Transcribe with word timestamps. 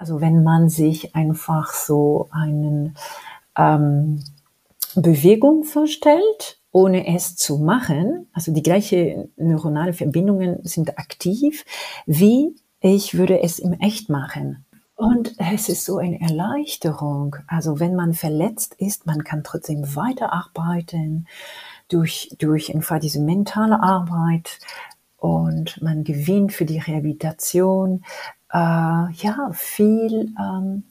Also 0.00 0.22
wenn 0.22 0.42
man 0.42 0.70
sich 0.70 1.14
einfach 1.14 1.74
so 1.74 2.30
einen 2.30 2.96
ähm, 3.54 4.24
Bewegung 4.94 5.64
vorstellt, 5.64 6.58
ohne 6.72 7.06
es 7.14 7.36
zu 7.36 7.58
machen, 7.58 8.26
also 8.32 8.50
die 8.50 8.62
gleiche 8.62 9.28
neuronale 9.36 9.92
Verbindungen 9.92 10.60
sind 10.62 10.98
aktiv, 10.98 11.66
wie 12.06 12.56
ich 12.80 13.18
würde 13.18 13.42
es 13.42 13.58
im 13.58 13.74
Echt 13.74 14.08
machen. 14.08 14.64
Und 14.94 15.34
es 15.36 15.68
ist 15.68 15.84
so 15.84 15.98
eine 15.98 16.18
Erleichterung. 16.18 17.36
Also 17.46 17.78
wenn 17.78 17.94
man 17.94 18.14
verletzt 18.14 18.76
ist, 18.78 19.04
man 19.04 19.22
kann 19.22 19.44
trotzdem 19.44 19.94
weiterarbeiten 19.94 21.26
durch, 21.88 22.34
durch 22.38 22.74
einfach 22.74 23.00
diese 23.00 23.20
mentale 23.20 23.82
Arbeit 23.82 24.60
und 25.18 25.82
man 25.82 26.04
gewinnt 26.04 26.54
für 26.54 26.64
die 26.64 26.78
Rehabilitation 26.78 28.02
äh, 28.52 28.56
ja 28.56 29.50
viel, 29.52 30.32
ähm, 30.38 30.82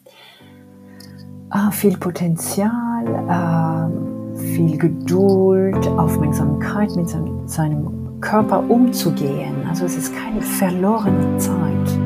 äh, 1.51 1.71
viel 1.71 1.97
Potenzial. 1.97 3.05
Äh, 3.27 4.19
viel 4.39 4.77
Geduld, 4.77 5.85
Aufmerksamkeit 5.87 6.95
mit 6.95 7.09
seinem 7.49 8.21
Körper 8.21 8.69
umzugehen. 8.69 9.67
Also 9.67 9.85
es 9.85 9.97
ist 9.97 10.13
keine 10.15 10.41
verlorene 10.41 11.37
Zeit. 11.37 11.99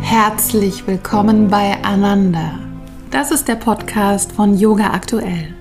Herzlich 0.00 0.86
willkommen 0.86 1.48
bei 1.48 1.76
Ananda. 1.84 2.58
Das 3.10 3.30
ist 3.30 3.48
der 3.48 3.54
Podcast 3.54 4.32
von 4.32 4.56
Yoga 4.56 4.92
Aktuell. 4.92 5.54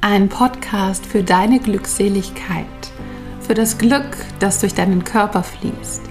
Ein 0.00 0.28
Podcast 0.28 1.06
für 1.06 1.22
deine 1.22 1.60
Glückseligkeit, 1.60 2.66
für 3.40 3.54
das 3.54 3.78
Glück, 3.78 4.16
das 4.38 4.60
durch 4.60 4.74
deinen 4.74 5.02
Körper 5.04 5.42
fließt, 5.42 6.02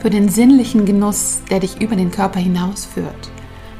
für 0.00 0.10
den 0.10 0.28
sinnlichen 0.28 0.86
Genuss, 0.86 1.42
der 1.50 1.60
dich 1.60 1.80
über 1.80 1.94
den 1.94 2.10
Körper 2.10 2.40
hinausführt, 2.40 3.30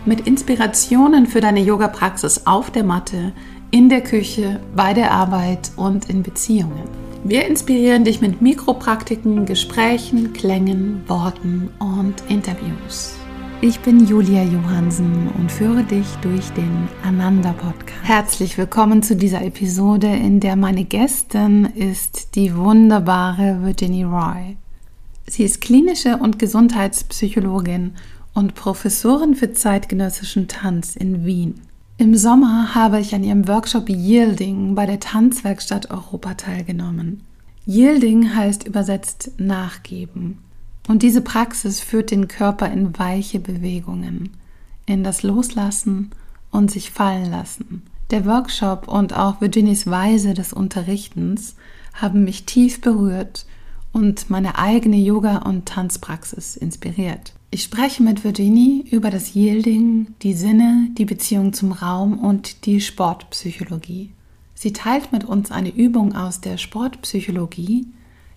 mit 0.04 0.26
Inspirationen 0.26 1.26
für 1.26 1.40
deine 1.40 1.60
Yoga-Praxis 1.60 2.46
auf 2.46 2.70
der 2.70 2.84
Matte, 2.84 3.32
in 3.70 3.88
der 3.88 4.02
Küche, 4.02 4.60
bei 4.74 4.92
der 4.92 5.12
Arbeit 5.12 5.70
und 5.76 6.10
in 6.10 6.22
Beziehungen. 6.22 6.88
Wir 7.24 7.46
inspirieren 7.46 8.04
dich 8.04 8.20
mit 8.20 8.42
Mikropraktiken, 8.42 9.46
Gesprächen, 9.46 10.32
Klängen, 10.32 11.02
Worten 11.06 11.70
und 11.78 12.14
Interviews. 12.28 13.14
Ich 13.62 13.78
bin 13.80 14.06
Julia 14.06 14.42
Johansen 14.42 15.28
und 15.38 15.52
führe 15.52 15.84
dich 15.84 16.06
durch 16.22 16.48
den 16.52 16.88
Ananda 17.04 17.52
Podcast. 17.52 18.02
Herzlich 18.02 18.56
willkommen 18.56 19.02
zu 19.02 19.16
dieser 19.16 19.44
Episode, 19.44 20.06
in 20.06 20.40
der 20.40 20.56
meine 20.56 20.84
Gästin 20.84 21.66
ist 21.74 22.34
die 22.36 22.56
wunderbare 22.56 23.58
Virginie 23.62 24.06
Roy. 24.06 24.56
Sie 25.30 25.44
ist 25.44 25.60
klinische 25.60 26.16
und 26.16 26.40
Gesundheitspsychologin 26.40 27.92
und 28.34 28.56
Professorin 28.56 29.36
für 29.36 29.52
zeitgenössischen 29.52 30.48
Tanz 30.48 30.96
in 30.96 31.24
Wien. 31.24 31.60
Im 31.98 32.16
Sommer 32.16 32.74
habe 32.74 32.98
ich 32.98 33.14
an 33.14 33.22
ihrem 33.22 33.46
Workshop 33.46 33.88
Yielding 33.88 34.74
bei 34.74 34.86
der 34.86 34.98
Tanzwerkstatt 34.98 35.92
Europa 35.92 36.34
teilgenommen. 36.34 37.22
Yielding 37.64 38.34
heißt 38.34 38.66
übersetzt 38.66 39.30
nachgeben. 39.38 40.38
Und 40.88 41.02
diese 41.02 41.20
Praxis 41.20 41.78
führt 41.78 42.10
den 42.10 42.26
Körper 42.26 42.68
in 42.68 42.98
weiche 42.98 43.38
Bewegungen, 43.38 44.30
in 44.84 45.04
das 45.04 45.22
Loslassen 45.22 46.10
und 46.50 46.72
sich 46.72 46.90
fallen 46.90 47.30
lassen. 47.30 47.82
Der 48.10 48.26
Workshop 48.26 48.88
und 48.88 49.16
auch 49.16 49.40
Virginies 49.40 49.86
Weise 49.86 50.34
des 50.34 50.52
Unterrichtens 50.52 51.54
haben 51.94 52.24
mich 52.24 52.46
tief 52.46 52.80
berührt 52.80 53.46
und 53.92 54.30
meine 54.30 54.58
eigene 54.58 54.96
Yoga- 54.96 55.38
und 55.38 55.66
Tanzpraxis 55.66 56.56
inspiriert. 56.56 57.34
Ich 57.50 57.64
spreche 57.64 58.02
mit 58.02 58.22
Virginie 58.22 58.84
über 58.90 59.10
das 59.10 59.34
Yielding, 59.34 60.14
die 60.22 60.34
Sinne, 60.34 60.88
die 60.96 61.04
Beziehung 61.04 61.52
zum 61.52 61.72
Raum 61.72 62.18
und 62.18 62.64
die 62.64 62.80
Sportpsychologie. 62.80 64.12
Sie 64.54 64.72
teilt 64.72 65.10
mit 65.10 65.24
uns 65.24 65.50
eine 65.50 65.70
Übung 65.70 66.14
aus 66.14 66.40
der 66.40 66.58
Sportpsychologie, 66.58 67.88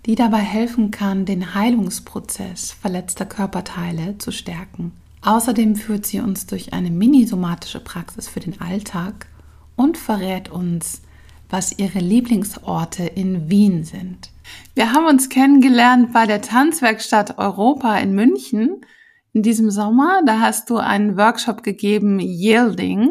die 0.05 0.15
dabei 0.15 0.39
helfen 0.39 0.89
kann, 0.89 1.25
den 1.25 1.53
Heilungsprozess 1.53 2.71
verletzter 2.71 3.25
Körperteile 3.25 4.17
zu 4.17 4.31
stärken. 4.31 4.93
Außerdem 5.21 5.75
führt 5.75 6.05
sie 6.05 6.19
uns 6.19 6.47
durch 6.47 6.73
eine 6.73 6.89
minisomatische 6.89 7.79
Praxis 7.79 8.27
für 8.27 8.41
den 8.41 8.59
Alltag 8.59 9.27
und 9.75 9.97
verrät 9.97 10.49
uns, 10.49 11.01
was 11.49 11.77
ihre 11.77 11.99
Lieblingsorte 11.99 13.05
in 13.05 13.49
Wien 13.49 13.83
sind. 13.83 14.32
Wir 14.75 14.93
haben 14.93 15.05
uns 15.05 15.29
kennengelernt 15.29 16.13
bei 16.13 16.25
der 16.25 16.41
Tanzwerkstatt 16.41 17.37
Europa 17.37 17.97
in 17.97 18.13
München 18.13 18.85
in 19.33 19.43
diesem 19.43 19.71
Sommer. 19.71 20.21
Da 20.25 20.39
hast 20.39 20.69
du 20.69 20.77
einen 20.77 21.17
Workshop 21.17 21.63
gegeben, 21.63 22.19
Yielding. 22.19 23.09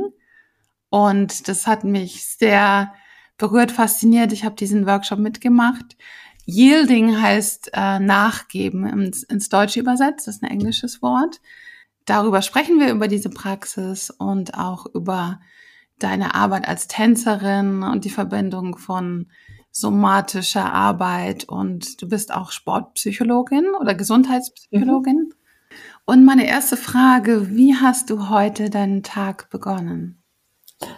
Und 0.88 1.48
das 1.48 1.66
hat 1.66 1.84
mich 1.84 2.26
sehr 2.26 2.92
berührt, 3.38 3.72
fasziniert. 3.72 4.32
Ich 4.32 4.44
habe 4.44 4.54
diesen 4.54 4.86
Workshop 4.86 5.18
mitgemacht. 5.18 5.96
Yielding 6.44 7.20
heißt 7.20 7.70
äh, 7.72 7.98
nachgeben 7.98 8.86
ins, 8.86 9.22
ins 9.22 9.48
Deutsche 9.48 9.80
übersetzt. 9.80 10.26
Das 10.26 10.36
ist 10.36 10.42
ein 10.42 10.50
englisches 10.50 11.02
Wort. 11.02 11.40
Darüber 12.04 12.42
sprechen 12.42 12.80
wir 12.80 12.90
über 12.90 13.08
diese 13.08 13.30
Praxis 13.30 14.10
und 14.10 14.54
auch 14.54 14.86
über 14.94 15.40
deine 15.98 16.34
Arbeit 16.34 16.66
als 16.66 16.88
Tänzerin 16.88 17.82
und 17.82 18.04
die 18.04 18.10
Verbindung 18.10 18.76
von 18.76 19.30
somatischer 19.72 20.72
Arbeit 20.72 21.44
und 21.44 22.00
du 22.00 22.08
bist 22.08 22.32
auch 22.32 22.52
Sportpsychologin 22.52 23.74
oder 23.80 23.94
Gesundheitspsychologin. 23.94 25.16
Mhm. 25.16 25.32
Und 26.04 26.24
meine 26.24 26.46
erste 26.46 26.76
Frage, 26.76 27.48
wie 27.50 27.74
hast 27.74 28.10
du 28.10 28.28
heute 28.28 28.70
deinen 28.70 29.02
Tag 29.02 29.50
begonnen? 29.50 30.22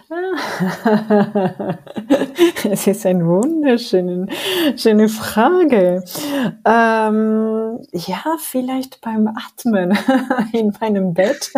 Es 2.69 2.87
ist 2.87 3.05
eine 3.05 3.25
wunderschöne 3.25 4.27
schöne 4.75 5.09
Frage. 5.09 6.03
Ähm, 6.65 7.79
ja, 7.93 8.23
vielleicht 8.39 9.01
beim 9.01 9.27
Atmen 9.27 9.97
in 10.53 10.73
meinem 10.81 11.13
Bett, 11.13 11.51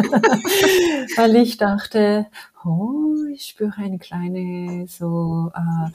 weil 1.18 1.38
ich 1.38 1.58
dachte, 1.58 2.28
oh, 2.66 3.16
ich 3.32 3.46
spüre 3.46 3.78
eine 3.78 4.00
kleine 4.00 4.88
so 4.88 5.52
äh, 5.56 5.92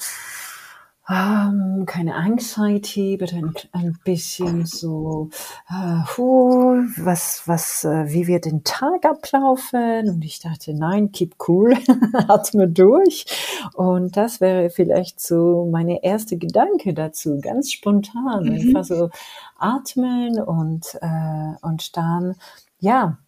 ähm, 1.09 1.85
keine 1.87 2.15
Anxiety, 2.15 3.17
bitte 3.17 3.37
ein, 3.37 3.55
ein 3.73 3.99
bisschen 4.05 4.67
so, 4.67 5.31
äh, 5.69 6.03
huh, 6.17 6.85
was, 6.97 7.43
was, 7.47 7.85
äh, 7.85 8.13
wie 8.13 8.29
wird 8.29 8.45
den 8.45 8.63
Tag 8.63 9.05
ablaufen? 9.05 10.09
Und 10.09 10.25
ich 10.25 10.39
dachte, 10.39 10.75
nein, 10.75 11.11
keep 11.11 11.35
cool, 11.49 11.77
atme 12.29 12.69
durch. 12.69 13.27
Und 13.75 14.17
das 14.17 14.41
wäre 14.41 14.71
vielleicht 14.71 15.21
so 15.21 15.69
meine 15.71 16.05
erste 16.05 16.37
Gedanke 16.37 16.95
dazu, 16.95 17.41
ganz 17.41 17.73
spontan, 17.73 18.45
mhm. 18.45 18.53
einfach 18.53 18.85
so 18.85 19.11
atmen 19.59 20.41
und, 20.41 20.97
äh, 21.01 21.55
und 21.63 21.97
dann, 21.97 22.37
ja, 22.79 23.19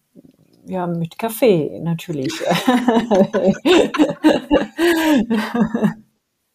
ja, 0.65 0.87
mit 0.87 1.19
Kaffee 1.19 1.81
natürlich. 1.81 2.33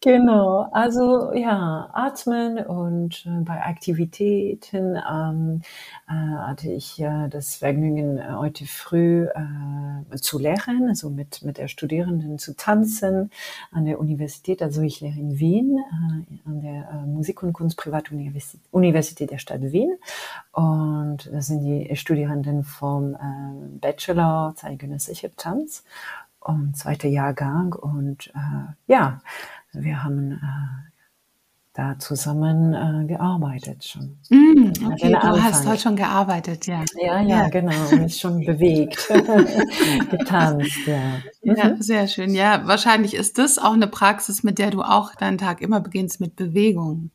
Genau, 0.03 0.67
also 0.71 1.31
ja, 1.31 1.87
atmen 1.93 2.57
und 2.65 3.23
äh, 3.27 3.41
bei 3.43 3.61
Aktivitäten 3.63 4.95
ähm, 4.95 5.61
äh, 6.07 6.11
hatte 6.11 6.71
ich 6.71 6.99
äh, 6.99 7.27
das 7.29 7.57
Vergnügen, 7.57 8.17
äh, 8.17 8.31
heute 8.31 8.65
früh 8.65 9.25
äh, 9.27 10.15
zu 10.15 10.39
lehren, 10.39 10.87
also 10.89 11.11
mit, 11.11 11.43
mit 11.43 11.59
der 11.59 11.67
Studierenden 11.67 12.39
zu 12.39 12.55
tanzen 12.55 13.29
an 13.71 13.85
der 13.85 13.99
Universität. 13.99 14.63
Also 14.63 14.81
ich 14.81 15.01
lehre 15.01 15.19
in 15.19 15.37
Wien, 15.37 15.77
äh, 15.77 16.49
an 16.49 16.61
der 16.61 16.89
äh, 16.89 17.05
Musik- 17.05 17.43
und 17.43 17.53
Kunstprivatuniversität 17.53 18.59
Universität 18.71 19.29
der 19.29 19.37
Stadt 19.37 19.61
Wien. 19.61 19.99
Und 20.51 21.29
das 21.31 21.45
sind 21.45 21.61
die 21.63 21.95
Studierenden 21.95 22.63
vom 22.63 23.13
äh, 23.13 23.17
Bachelor 23.79 24.53
zeitgenössischer 24.55 25.29
Tanz 25.35 25.83
und 26.39 26.75
zweiter 26.75 27.07
Jahrgang. 27.07 27.73
Und 27.73 28.31
äh, 28.33 28.73
ja, 28.87 29.21
wir 29.73 30.03
haben 30.03 30.33
äh, 30.33 30.91
da 31.73 31.97
zusammen 31.99 32.73
äh, 32.73 33.07
gearbeitet 33.07 33.85
schon. 33.85 34.17
Mm, 34.29 34.73
okay, 34.91 35.09
du 35.09 35.43
hast 35.43 35.65
heute 35.65 35.81
schon 35.81 35.95
gearbeitet, 35.95 36.67
ja. 36.67 36.83
Ja, 37.01 37.21
ja, 37.21 37.43
ja. 37.43 37.49
genau, 37.49 37.95
mich 37.95 38.17
schon 38.17 38.39
bewegt, 38.45 39.07
getanzt, 40.09 40.85
ja. 40.85 41.19
Ja, 41.43 41.69
mhm. 41.69 41.81
sehr 41.81 42.07
schön. 42.07 42.33
Ja, 42.33 42.67
wahrscheinlich 42.67 43.13
ist 43.13 43.37
das 43.37 43.57
auch 43.57 43.73
eine 43.73 43.87
Praxis, 43.87 44.43
mit 44.43 44.59
der 44.59 44.71
du 44.71 44.81
auch 44.81 45.15
deinen 45.15 45.37
Tag 45.37 45.61
immer 45.61 45.79
beginnst 45.79 46.19
mit 46.19 46.35
Bewegung. 46.35 47.11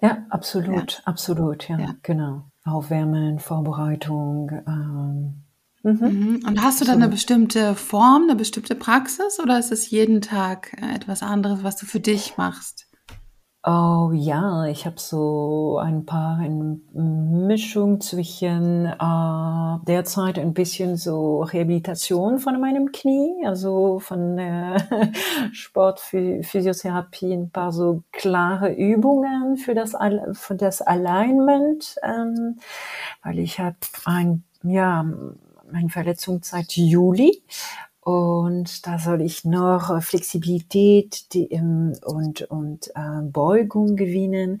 Ja, 0.00 0.24
absolut, 0.30 0.92
ja. 0.92 0.98
absolut, 1.04 1.68
ja, 1.68 1.78
ja, 1.78 1.94
genau. 2.02 2.44
Aufwärmen, 2.64 3.38
Vorbereitung, 3.38 4.50
ähm, 4.66 5.42
Mhm. 5.86 5.98
mhm. 6.00 6.40
Und 6.46 6.62
hast 6.62 6.80
du 6.80 6.84
dann 6.84 7.00
eine 7.00 7.08
bestimmte 7.08 7.76
Form, 7.76 8.24
eine 8.24 8.34
bestimmte 8.34 8.74
Praxis 8.74 9.38
oder 9.40 9.58
ist 9.58 9.70
es 9.70 9.88
jeden 9.88 10.20
Tag 10.20 10.76
äh, 10.82 10.94
etwas 10.94 11.22
anderes, 11.22 11.62
was 11.62 11.76
du 11.76 11.86
für 11.86 12.00
dich 12.00 12.36
machst? 12.36 12.88
Oh 13.68 14.12
ja, 14.12 14.66
ich 14.66 14.86
habe 14.86 15.00
so 15.00 15.78
ein 15.82 16.04
paar 16.06 16.38
eine 16.38 16.78
Mischung 16.92 18.00
zwischen 18.00 18.86
äh, 18.86 19.84
derzeit 19.88 20.38
ein 20.38 20.54
bisschen 20.54 20.96
so 20.96 21.42
Rehabilitation 21.42 22.38
von 22.38 22.60
meinem 22.60 22.92
Knie, 22.92 23.44
also 23.44 23.98
von 23.98 24.38
äh, 24.38 24.78
Sportphysiotherapie, 25.52 27.32
ein 27.32 27.50
paar 27.50 27.72
so 27.72 28.02
klare 28.12 28.72
Übungen 28.72 29.56
für 29.56 29.74
das, 29.74 29.94
für 30.32 30.54
das 30.54 30.82
Alignment, 30.82 31.96
ähm, 32.04 32.58
weil 33.24 33.40
ich 33.40 33.58
habe 33.58 33.76
ein, 34.04 34.44
ja, 34.62 35.04
meine 35.70 35.88
Verletzung 35.88 36.40
seit 36.42 36.72
Juli 36.72 37.42
und 38.06 38.86
da 38.86 39.00
soll 39.00 39.20
ich 39.20 39.44
noch 39.44 40.00
Flexibilität 40.00 41.34
die, 41.34 41.50
ähm, 41.50 41.92
und, 42.04 42.42
und 42.42 42.86
äh, 42.94 43.22
Beugung 43.22 43.96
gewinnen 43.96 44.60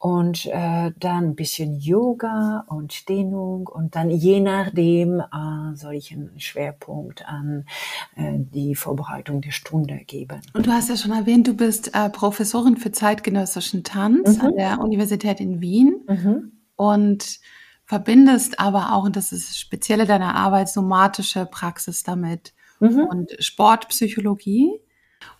und 0.00 0.46
äh, 0.46 0.90
dann 0.98 1.24
ein 1.24 1.34
bisschen 1.36 1.78
Yoga 1.78 2.64
und 2.66 3.08
Dehnung 3.08 3.68
und 3.68 3.94
dann 3.94 4.10
je 4.10 4.40
nachdem 4.40 5.20
äh, 5.20 5.76
soll 5.76 5.94
ich 5.94 6.10
einen 6.12 6.40
Schwerpunkt 6.40 7.24
an 7.28 7.64
äh, 8.16 8.32
die 8.38 8.74
Vorbereitung 8.74 9.40
der 9.40 9.52
Stunde 9.52 9.98
geben. 10.04 10.40
Und 10.52 10.66
du 10.66 10.72
hast 10.72 10.88
ja 10.88 10.96
schon 10.96 11.12
erwähnt, 11.12 11.46
du 11.46 11.54
bist 11.54 11.94
äh, 11.94 12.10
Professorin 12.10 12.76
für 12.76 12.90
zeitgenössischen 12.90 13.84
Tanz 13.84 14.38
mhm. 14.38 14.44
an 14.44 14.56
der 14.56 14.80
Universität 14.80 15.38
in 15.38 15.60
Wien 15.60 16.00
mhm. 16.08 16.52
und 16.74 17.38
verbindest 17.90 18.60
aber 18.60 18.92
auch, 18.92 19.02
und 19.02 19.16
das 19.16 19.32
ist 19.32 19.50
das 19.50 19.58
Spezielle 19.58 20.06
deiner 20.06 20.36
Arbeit, 20.36 20.68
somatische 20.68 21.44
Praxis 21.44 22.04
damit 22.04 22.54
mhm. 22.78 23.00
und 23.10 23.32
Sportpsychologie. 23.40 24.78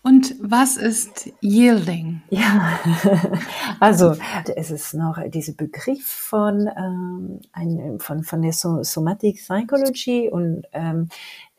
Und 0.03 0.35
was 0.41 0.75
ist 0.75 1.29
Yielding? 1.41 2.23
Ja, 2.29 2.77
also 3.79 4.17
es 4.53 4.69
ist 4.69 4.93
noch 4.93 5.17
dieser 5.29 5.53
Begriff 5.53 6.05
von, 6.05 6.69
ähm, 6.77 7.39
ein, 7.53 7.99
von, 7.99 8.21
von 8.23 8.41
der 8.41 8.51
Somatic 8.51 9.37
Psychology 9.37 10.29
und 10.29 10.63
ähm, 10.73 11.07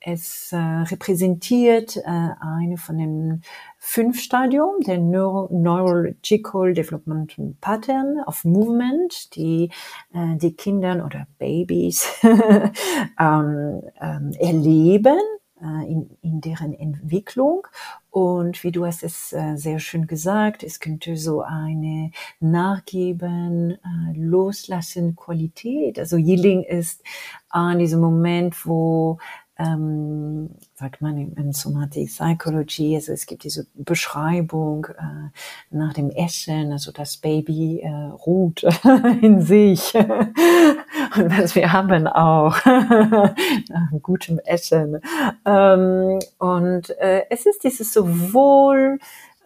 es 0.05 0.53
äh, 0.53 0.57
repräsentiert 0.57 1.97
äh, 1.97 2.01
eine 2.41 2.77
von 2.77 2.99
den 2.99 3.43
fünf 3.79 4.21
Stadium 4.21 4.81
der 4.81 4.99
Neuro 4.99 5.49
Neurological 5.53 6.75
Development 6.75 7.61
Pattern 7.61 8.21
of 8.27 8.45
Movement, 8.45 9.35
die 9.37 9.71
äh, 10.13 10.37
die 10.37 10.55
Kinder 10.55 11.05
oder 11.05 11.27
Babys 11.39 12.07
ähm, 12.23 13.83
ähm, 14.01 14.33
erleben 14.39 15.19
äh, 15.63 15.91
in, 15.91 16.11
in 16.23 16.41
deren 16.41 16.75
Entwicklung. 16.75 17.67
Und 18.11 18.65
wie 18.65 18.73
du 18.73 18.85
hast 18.85 19.03
es 19.03 19.33
äh, 19.33 19.57
sehr 19.57 19.79
schön 19.79 20.07
gesagt, 20.07 20.63
es 20.63 20.81
könnte 20.81 21.17
so 21.17 21.43
eine 21.43 22.11
Nachgeben, 22.41 23.73
äh, 23.73 23.79
Loslassen 24.17 25.15
Qualität. 25.15 25.99
Also 25.99 26.17
Yielding 26.17 26.65
ist 26.65 27.03
an 27.49 27.79
diesem 27.79 28.01
Moment, 28.01 28.67
wo 28.67 29.19
ähm, 29.59 30.51
sagt 30.75 31.03
man 31.03 31.19
in, 31.19 31.53
Somatic 31.53 32.09
Psychology, 32.09 32.95
also 32.95 33.13
es 33.13 33.27
gibt 33.27 33.45
diese 33.45 33.67
Beschreibung 33.75 34.87
äh, 34.87 35.31
nach 35.71 35.93
dem 35.93 36.11
Essen, 36.11 36.73
also 36.73 36.91
das 36.91 37.19
Baby 37.19 37.81
äh, 37.81 37.89
ruht 38.27 38.65
in 39.21 39.43
sich 39.43 39.95
und 39.95 41.39
was 41.39 41.55
wir 41.55 41.73
haben 41.73 42.07
auch 42.07 42.57
nach 42.65 43.91
gutem 44.01 44.39
Essen. 44.39 45.01
Ähm, 45.45 46.19
und 46.39 46.91
äh, 46.99 47.25
es 47.29 47.45
ist 47.47 47.63
dieses 47.65 47.93
sowohl 47.93 48.99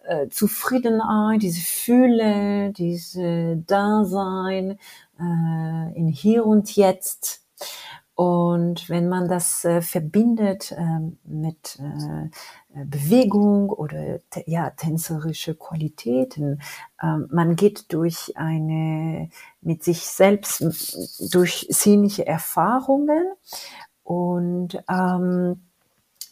äh, 0.07 0.29
Zufriedenheit, 0.29 1.41
diese 1.41 1.61
Fühle, 1.61 2.71
diese 2.71 3.57
Dasein 3.67 4.79
äh, 5.19 5.97
in 5.97 6.07
Hier 6.07 6.45
und 6.45 6.75
Jetzt 6.75 7.46
und 8.17 8.89
wenn 8.89 9.09
man 9.09 9.27
das 9.27 9.63
äh, 9.63 9.79
verbindet 9.79 10.71
äh, 10.71 10.99
mit 11.23 11.77
äh, 11.79 12.83
Bewegung 12.83 13.69
oder 13.69 14.21
ja, 14.47 14.71
tänzerische 14.71 15.53
Qualitäten, 15.53 16.59
ähm, 16.99 17.27
man 17.31 17.55
geht 17.55 17.93
durch 17.93 18.35
eine, 18.35 19.29
mit 19.61 19.83
sich 19.83 20.07
selbst, 20.07 20.63
durch 21.31 21.67
sinnliche 21.69 22.25
Erfahrungen 22.25 23.23
und 24.01 24.83
ähm, 24.89 25.61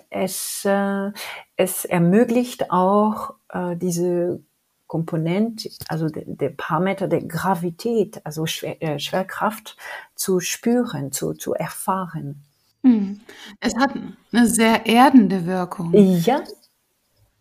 es, 0.09 0.65
äh, 0.65 1.11
es 1.55 1.85
ermöglicht 1.85 2.71
auch 2.71 3.35
äh, 3.49 3.75
diese 3.75 4.41
Komponent, 4.87 5.67
also 5.87 6.09
der, 6.09 6.23
der 6.27 6.49
Parameter 6.49 7.07
der 7.07 7.23
Gravität, 7.23 8.21
also 8.25 8.45
Schwer, 8.45 8.81
äh, 8.81 8.99
Schwerkraft 8.99 9.77
zu 10.15 10.39
spüren, 10.39 11.11
zu, 11.11 11.33
zu 11.33 11.53
erfahren. 11.53 12.43
Hm. 12.83 13.19
Es 13.59 13.75
hat 13.75 13.91
eine 14.31 14.47
sehr 14.47 14.85
erdende 14.85 15.45
Wirkung. 15.45 15.91
Ja. 15.93 16.43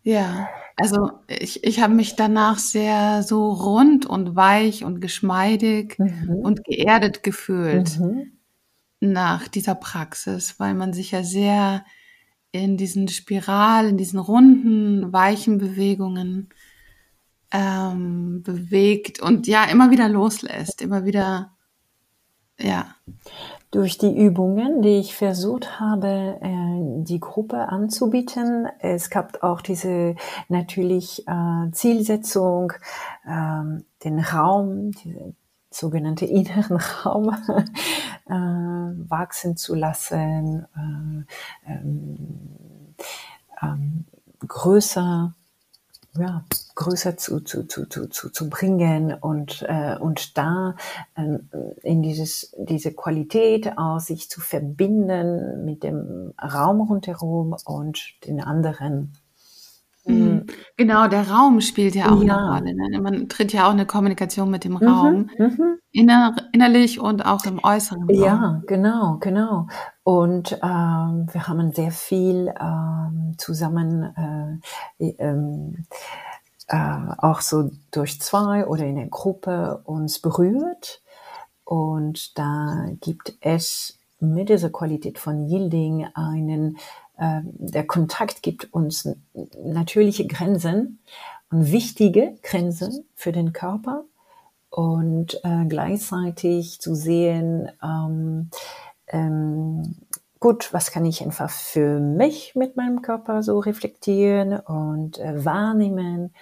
Ja, 0.06 0.49
also 0.76 1.12
ich, 1.29 1.64
ich 1.64 1.81
habe 1.81 1.94
mich 1.94 2.14
danach 2.14 2.58
sehr 2.58 3.23
so 3.23 3.50
rund 3.52 4.05
und 4.05 4.37
weich 4.37 4.85
und 4.85 5.00
geschmeidig 5.00 5.99
mhm. 5.99 6.41
und 6.43 6.62
geerdet 6.64 7.23
gefühlt 7.23 7.99
mhm. 7.99 8.32
nach 9.00 9.49
dieser 9.49 9.75
Praxis, 9.75 10.61
weil 10.61 10.75
man 10.75 10.93
sich 10.93 11.12
ja 11.12 11.25
sehr 11.25 11.87
in 12.52 12.76
diesen 12.76 13.08
Spiral, 13.08 13.88
in 13.88 13.96
diesen 13.96 14.19
runden, 14.19 15.11
weichen 15.11 15.56
Bewegungen 15.56 16.50
ähm, 17.55 18.43
bewegt 18.43 19.23
und 19.23 19.47
ja, 19.47 19.65
immer 19.65 19.93
wieder 19.93 20.09
loslässt, 20.09 20.83
immer 20.83 21.05
wieder, 21.05 21.53
ja. 22.59 22.87
Durch 23.71 23.99
die 23.99 24.17
Übungen, 24.17 24.83
die 24.83 24.99
ich 25.01 25.17
versucht 25.17 25.81
habe, 25.81 26.39
äh, 26.41 27.03
die 27.05 27.19
Gruppe 27.19 27.69
anzubieten, 27.69 28.69
es 28.79 29.11
gab 29.11 29.43
auch 29.43 29.61
diese 29.61 30.15
natürlich 30.49 31.27
äh, 31.27 31.71
Zielsetzung, 31.73 32.73
äh, 33.25 33.83
den 34.05 34.21
Raum, 34.21 34.93
diese 34.93 35.35
sogenannte 35.71 36.25
inneren 36.25 36.77
Raum 36.77 37.31
äh, 38.27 39.11
wachsen 39.11 39.56
zu 39.56 39.75
lassen, 39.75 40.67
äh, 41.67 41.73
ähm, 41.73 42.95
ähm, 43.61 44.05
größer 44.47 45.35
ja, 46.19 46.45
größer 46.75 47.17
zu, 47.17 47.41
zu, 47.41 47.67
zu, 47.67 47.87
zu, 47.87 48.09
zu, 48.09 48.31
zu 48.31 48.51
bringen 48.51 49.15
und, 49.15 49.65
äh, 49.69 49.97
und 49.99 50.37
da 50.39 50.77
äh, 51.15 51.39
in 51.83 52.03
dieses, 52.03 52.55
diese 52.59 52.93
Qualität 52.93 53.77
aus 53.79 54.07
sich 54.07 54.31
zu 54.31 54.41
verbinden 54.41 55.65
mit 55.65 55.83
dem 55.83 56.33
Raum 56.41 56.81
rundherum 56.81 57.57
und 57.65 58.15
den 58.27 58.41
anderen. 58.41 59.13
Mhm. 60.06 60.15
mhm. 60.15 60.47
Genau, 60.77 61.09
der 61.09 61.31
Raum 61.31 61.61
spielt 61.61 61.94
ja 61.94 62.11
auch 62.11 62.23
ja. 62.23 62.37
eine 62.37 62.53
Rolle. 62.53 62.75
Ne? 62.75 63.01
Man 63.01 63.29
tritt 63.29 63.53
ja 63.53 63.67
auch 63.67 63.73
eine 63.73 63.87
Kommunikation 63.87 64.51
mit 64.51 64.65
dem 64.65 64.73
mhm, 64.73 64.87
Raum, 64.87 65.31
mhm, 65.39 65.79
inner, 65.93 66.35
innerlich 66.53 67.01
und 67.01 67.25
auch 67.25 67.44
im 67.47 67.61
äußeren 67.63 68.03
Raum. 68.03 68.11
Ja, 68.11 68.63
genau, 68.67 69.19
genau. 69.21 69.69
Und 70.05 70.53
ähm, 70.63 71.29
wir 71.32 71.49
haben 71.49 71.73
sehr 71.73 71.91
viel 71.91 72.55
ähm, 72.61 73.34
zusammen 73.39 74.61
äh, 75.01 75.08
ähm, 75.19 75.87
äh, 76.69 76.77
auch 77.19 77.41
so 77.41 77.70
durch 77.91 78.20
zwei 78.20 78.67
oder 78.67 78.84
in 78.84 78.96
der 78.96 79.08
Gruppe 79.08 79.81
uns 79.84 80.19
berührt. 80.19 81.03
Und 81.65 82.39
da 82.39 82.87
gibt 83.01 83.34
es 83.41 83.99
mit 84.20 84.51
dieser 84.51 84.70
Qualität 84.70 85.19
von 85.19 85.49
Yielding 85.49 86.06
einen 86.15 86.79
ähm, 87.19 87.51
der 87.55 87.87
Kontakt 87.87 88.43
gibt 88.43 88.73
uns 88.73 89.08
natürliche 89.63 90.27
Grenzen 90.27 90.99
und 91.51 91.70
wichtige 91.70 92.37
Grenzen 92.43 93.05
für 93.15 93.32
den 93.32 93.53
Körper 93.53 94.05
und 94.70 95.39
äh, 95.44 95.65
gleichzeitig 95.69 96.81
zu 96.81 96.94
sehen, 96.94 97.70
ähm, 97.82 98.51
ähm, 99.15 99.94
gut, 100.41 100.73
was 100.73 100.91
kann 100.91 101.06
ich 101.06 101.23
einfach 101.23 101.51
für 101.51 102.01
mich 102.01 102.55
mit 102.55 102.77
meinem 102.77 103.01
Körper 103.01 103.43
so 103.43 103.61
reflektieren 103.61 104.59
und 104.59 105.19
äh, 105.19 105.44
wahrnehmen 105.44 106.35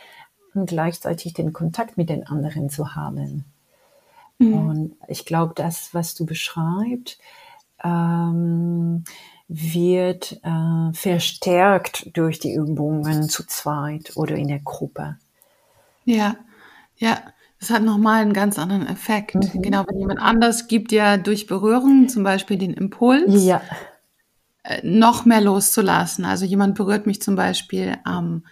und 0.55 0.69
gleichzeitig 0.69 1.35
den 1.35 1.53
Kontakt 1.53 1.97
mit 1.97 2.09
den 2.09 2.27
anderen 2.27 2.71
zu 2.71 2.95
haben. 2.95 3.45
Mhm. 4.39 4.55
Und 4.55 4.97
ich 5.07 5.25
glaube, 5.25 5.53
das, 5.55 5.95
was 5.95 6.15
du 6.15 6.27
beschreibst, 6.27 7.21
ähm, 7.85 9.05
wird 9.49 10.41
äh, 10.43 10.93
verstärkt 10.95 12.17
durch 12.17 12.39
die 12.39 12.55
Übungen 12.55 13.29
zu 13.29 13.47
zweit 13.47 14.17
oder 14.17 14.35
in 14.35 14.49
der 14.49 14.61
Gruppe. 14.61 15.17
Ja, 16.05 16.37
ja, 16.97 17.21
das 17.63 17.71
hat 17.71 17.85
nochmal 17.85 18.23
einen 18.23 18.33
ganz 18.33 18.59
anderen 18.59 18.89
Effekt. 18.89 19.37
Mhm. 19.37 19.63
Genau, 19.63 19.85
wenn 19.87 19.97
jemand 19.97 20.21
anders 20.21 20.67
gibt 20.67 20.91
ja 20.91 21.17
durch 21.17 21.47
Berührung 21.47 22.09
zum 22.09 22.25
Beispiel 22.25 22.59
den 22.59 22.75
Impuls, 22.75 23.45
ja. 23.45 23.63
äh, 24.65 24.81
noch 24.83 25.25
mehr 25.27 25.41
loszulassen. 25.41 26.25
Also 26.25 26.45
jemand 26.45 26.75
berührt 26.75 27.07
mich 27.07 27.23
zum 27.23 27.37
Beispiel 27.37 27.99
am 28.03 28.45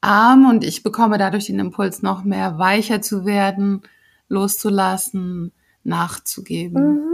Arm 0.00 0.48
und 0.48 0.62
ich 0.62 0.84
bekomme 0.84 1.18
dadurch 1.18 1.46
den 1.46 1.58
Impuls, 1.58 2.02
noch 2.02 2.22
mehr 2.22 2.56
weicher 2.56 3.02
zu 3.02 3.24
werden, 3.24 3.82
loszulassen, 4.28 5.50
nachzugeben. 5.82 6.92
Mhm. 6.92 7.11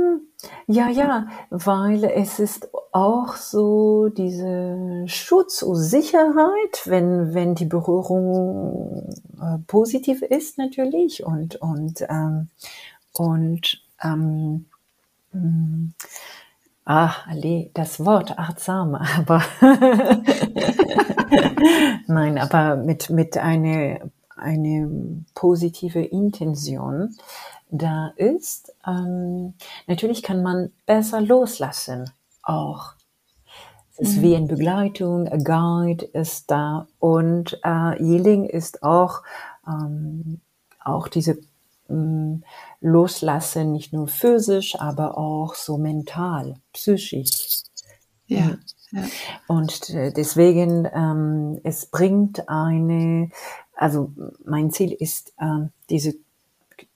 Ja, 0.66 0.88
ja, 0.88 1.26
weil 1.50 2.04
es 2.04 2.38
ist 2.38 2.68
auch 2.92 3.34
so 3.34 4.08
diese 4.08 5.04
Schutz 5.06 5.62
und 5.62 5.76
Sicherheit, 5.76 6.82
wenn, 6.84 7.34
wenn 7.34 7.56
die 7.56 7.64
Berührung 7.64 9.10
äh, 9.40 9.58
positiv 9.66 10.22
ist 10.22 10.58
natürlich 10.58 11.24
und, 11.24 11.56
und, 11.56 12.02
ähm, 12.08 12.50
und 13.14 13.82
ähm, 14.02 14.66
mh, 15.32 15.90
Ach, 16.90 17.26
Ali, 17.26 17.70
das 17.74 18.02
Wort 18.02 18.38
achtsam, 18.38 18.94
aber 18.94 19.42
nein, 22.06 22.38
aber 22.38 22.76
mit, 22.76 23.10
mit 23.10 23.36
eine, 23.36 24.10
eine 24.36 25.22
positive 25.34 26.00
Intention 26.00 27.14
da 27.70 28.12
ist, 28.16 28.74
ähm, 28.86 29.54
natürlich 29.86 30.22
kann 30.22 30.42
man 30.42 30.72
besser 30.86 31.20
loslassen 31.20 32.10
auch. 32.42 32.94
Es 33.96 34.10
ist 34.10 34.16
mhm. 34.18 34.22
wie 34.22 34.36
eine 34.36 34.46
Begleitung, 34.46 35.28
ein 35.28 35.44
Guide 35.44 36.04
ist 36.04 36.50
da 36.50 36.86
und 36.98 37.58
äh, 37.64 38.02
Yielding 38.02 38.46
ist 38.46 38.82
auch, 38.82 39.22
ähm, 39.66 40.40
auch 40.84 41.08
diese 41.08 41.38
ähm, 41.90 42.44
Loslassen, 42.80 43.72
nicht 43.72 43.92
nur 43.92 44.08
physisch, 44.08 44.78
aber 44.78 45.18
auch 45.18 45.54
so 45.54 45.78
mental, 45.78 46.54
psychisch. 46.72 47.62
Ja. 48.26 48.40
Mhm. 48.40 48.58
ja. 48.92 49.04
Und 49.48 49.90
äh, 49.90 50.12
deswegen, 50.12 50.88
ähm, 50.92 51.60
es 51.64 51.86
bringt 51.86 52.48
eine, 52.48 53.30
also 53.74 54.12
mein 54.44 54.70
Ziel 54.70 54.92
ist, 54.92 55.32
ähm, 55.40 55.70
diese 55.90 56.14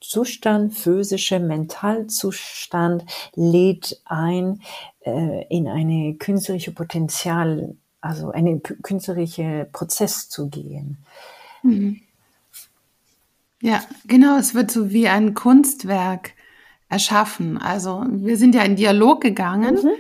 Zustand, 0.01 0.75
physische 0.75 1.39
Mentalzustand 1.41 3.05
lädt 3.35 4.01
ein 4.05 4.61
äh, 5.05 5.47
in 5.49 5.69
eine 5.69 6.15
künstlerische 6.15 6.73
Potenzial, 6.73 7.77
also 8.01 8.31
eine 8.31 8.61
künstlerische 8.61 9.69
Prozess 9.73 10.29
zu 10.29 10.49
gehen. 10.49 10.99
Mhm. 11.63 12.01
Ja, 13.61 13.83
genau, 14.07 14.39
es 14.39 14.55
wird 14.55 14.71
so 14.71 14.91
wie 14.91 15.09
ein 15.09 15.35
Kunstwerk 15.35 16.33
erschaffen. 16.89 17.59
Also 17.59 18.05
wir 18.09 18.37
sind 18.37 18.55
ja 18.55 18.63
in 18.63 18.77
Dialog 18.77 19.21
gegangen. 19.21 19.77
Mhm. 19.77 19.91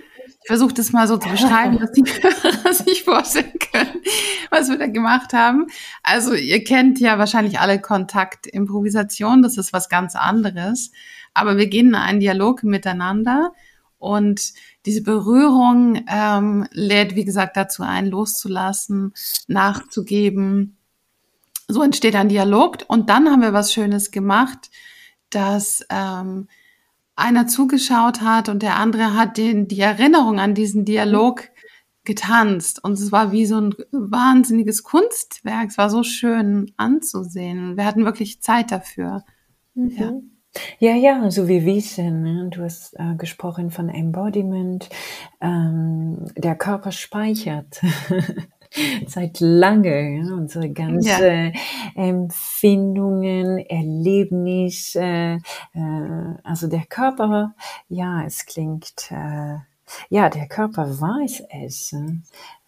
Ich 0.42 0.48
versuche 0.48 0.74
das 0.74 0.92
mal 0.92 1.06
so 1.06 1.16
zu 1.16 1.28
beschreiben, 1.28 1.78
dass 1.78 1.92
die 1.92 2.02
Hörer 2.22 2.74
sich 2.74 3.04
vorstellen 3.04 3.52
können, 3.72 4.02
was 4.50 4.68
wir 4.68 4.78
da 4.78 4.86
gemacht 4.86 5.32
haben. 5.32 5.66
Also 6.02 6.34
ihr 6.34 6.64
kennt 6.64 6.98
ja 7.00 7.18
wahrscheinlich 7.18 7.60
alle 7.60 7.80
Kontaktimprovisation, 7.80 9.42
das 9.42 9.56
ist 9.56 9.72
was 9.72 9.88
ganz 9.88 10.16
anderes. 10.16 10.90
Aber 11.34 11.56
wir 11.56 11.68
gehen 11.68 11.88
in 11.88 11.94
einen 11.94 12.20
Dialog 12.20 12.64
miteinander 12.64 13.52
und 13.98 14.52
diese 14.84 15.02
Berührung 15.02 16.04
ähm, 16.08 16.66
lädt, 16.72 17.14
wie 17.14 17.24
gesagt, 17.24 17.56
dazu 17.56 17.84
ein, 17.84 18.06
loszulassen, 18.06 19.14
nachzugeben 19.46 20.76
so 21.72 21.82
entsteht 21.82 22.14
ein 22.14 22.28
Dialog 22.28 22.78
und 22.88 23.08
dann 23.08 23.28
haben 23.28 23.42
wir 23.42 23.52
was 23.52 23.72
Schönes 23.72 24.10
gemacht, 24.10 24.70
dass 25.30 25.84
ähm, 25.88 26.48
einer 27.16 27.46
zugeschaut 27.46 28.20
hat 28.22 28.48
und 28.48 28.62
der 28.62 28.76
andere 28.76 29.14
hat 29.14 29.36
den, 29.36 29.68
die 29.68 29.80
Erinnerung 29.80 30.40
an 30.40 30.54
diesen 30.54 30.84
Dialog 30.84 31.48
getanzt. 32.04 32.82
Und 32.82 32.94
es 32.94 33.12
war 33.12 33.32
wie 33.32 33.46
so 33.46 33.60
ein 33.60 33.74
wahnsinniges 33.92 34.82
Kunstwerk. 34.82 35.68
Es 35.68 35.78
war 35.78 35.90
so 35.90 36.02
schön 36.02 36.72
anzusehen. 36.76 37.76
Wir 37.76 37.84
hatten 37.84 38.04
wirklich 38.04 38.42
Zeit 38.42 38.72
dafür. 38.72 39.24
Mhm. 39.74 39.90
Ja. 39.96 40.12
Ja, 40.78 40.94
ja, 40.94 41.30
so 41.30 41.48
wie 41.48 41.64
Wiesen. 41.64 42.22
Ne? 42.22 42.50
Du 42.50 42.62
hast 42.62 42.94
äh, 42.98 43.14
gesprochen 43.16 43.70
von 43.70 43.88
Embodiment. 43.88 44.90
Ähm, 45.40 46.26
der 46.36 46.56
Körper 46.56 46.92
speichert. 46.92 47.80
seit 49.06 49.40
lange 49.40 50.18
ja, 50.18 50.34
unsere 50.34 50.70
ganzen 50.70 51.52
ja. 51.52 51.60
Empfindungen, 51.94 53.58
Erlebnisse, 53.58 55.38
äh, 55.74 56.34
also 56.42 56.68
der 56.68 56.86
Körper, 56.86 57.54
ja, 57.88 58.24
es 58.24 58.46
klingt, 58.46 59.10
äh, 59.10 59.58
ja, 60.08 60.30
der 60.30 60.46
Körper 60.48 61.00
weiß 61.00 61.44
es. 61.50 61.92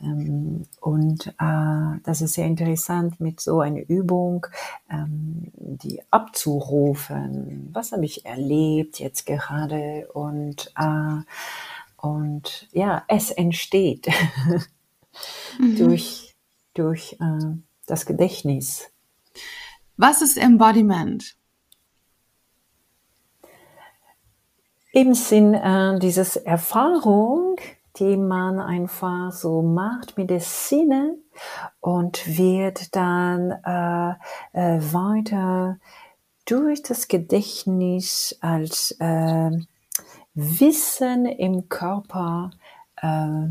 Ähm, 0.01 0.67
und 0.81 1.29
äh, 1.39 2.01
das 2.03 2.21
ist 2.21 2.35
sehr 2.35 2.47
interessant 2.47 3.21
mit 3.21 3.41
so 3.41 3.61
einer 3.61 3.89
Übung, 3.89 4.47
ähm, 4.91 5.51
die 5.55 6.03
abzurufen. 6.11 7.71
Was 7.73 7.93
habe 7.93 8.05
ich 8.05 8.27
erlebt 8.27 8.99
jetzt 8.99 9.27
gerade? 9.27 10.09
Und, 10.13 10.73
äh, 10.79 11.23
und 11.97 12.69
ja, 12.73 13.05
es 13.09 13.31
entsteht. 13.31 14.09
mhm. 15.59 15.77
durch, 15.77 16.35
durch 16.75 17.15
äh, 17.21 17.57
das 17.87 18.07
Gedächtnis. 18.07 18.91
Was 19.97 20.23
ist 20.23 20.37
Embodiment? 20.37 21.37
Im 24.93 25.15
Sinn 25.15 25.55
äh, 25.55 25.99
dieses 25.99 26.37
Erfahrung, 26.37 27.57
die 27.99 28.17
man 28.17 28.61
einfach 28.61 29.33
so 29.33 29.63
macht 29.63 30.17
mit 30.17 30.31
der 30.31 30.41
Sinne 30.41 31.17
und 31.81 32.27
wird 32.27 32.95
dann 32.95 33.51
äh, 33.51 34.11
äh, 34.53 34.81
weiter 34.93 35.79
durch 36.45 36.83
das 36.83 37.09
Gedächtnis 37.09 38.37
als 38.41 38.93
äh, 38.99 39.51
Wissen 40.35 41.27
im 41.27 41.69
Körper 41.69 42.51
äh, 42.97 43.49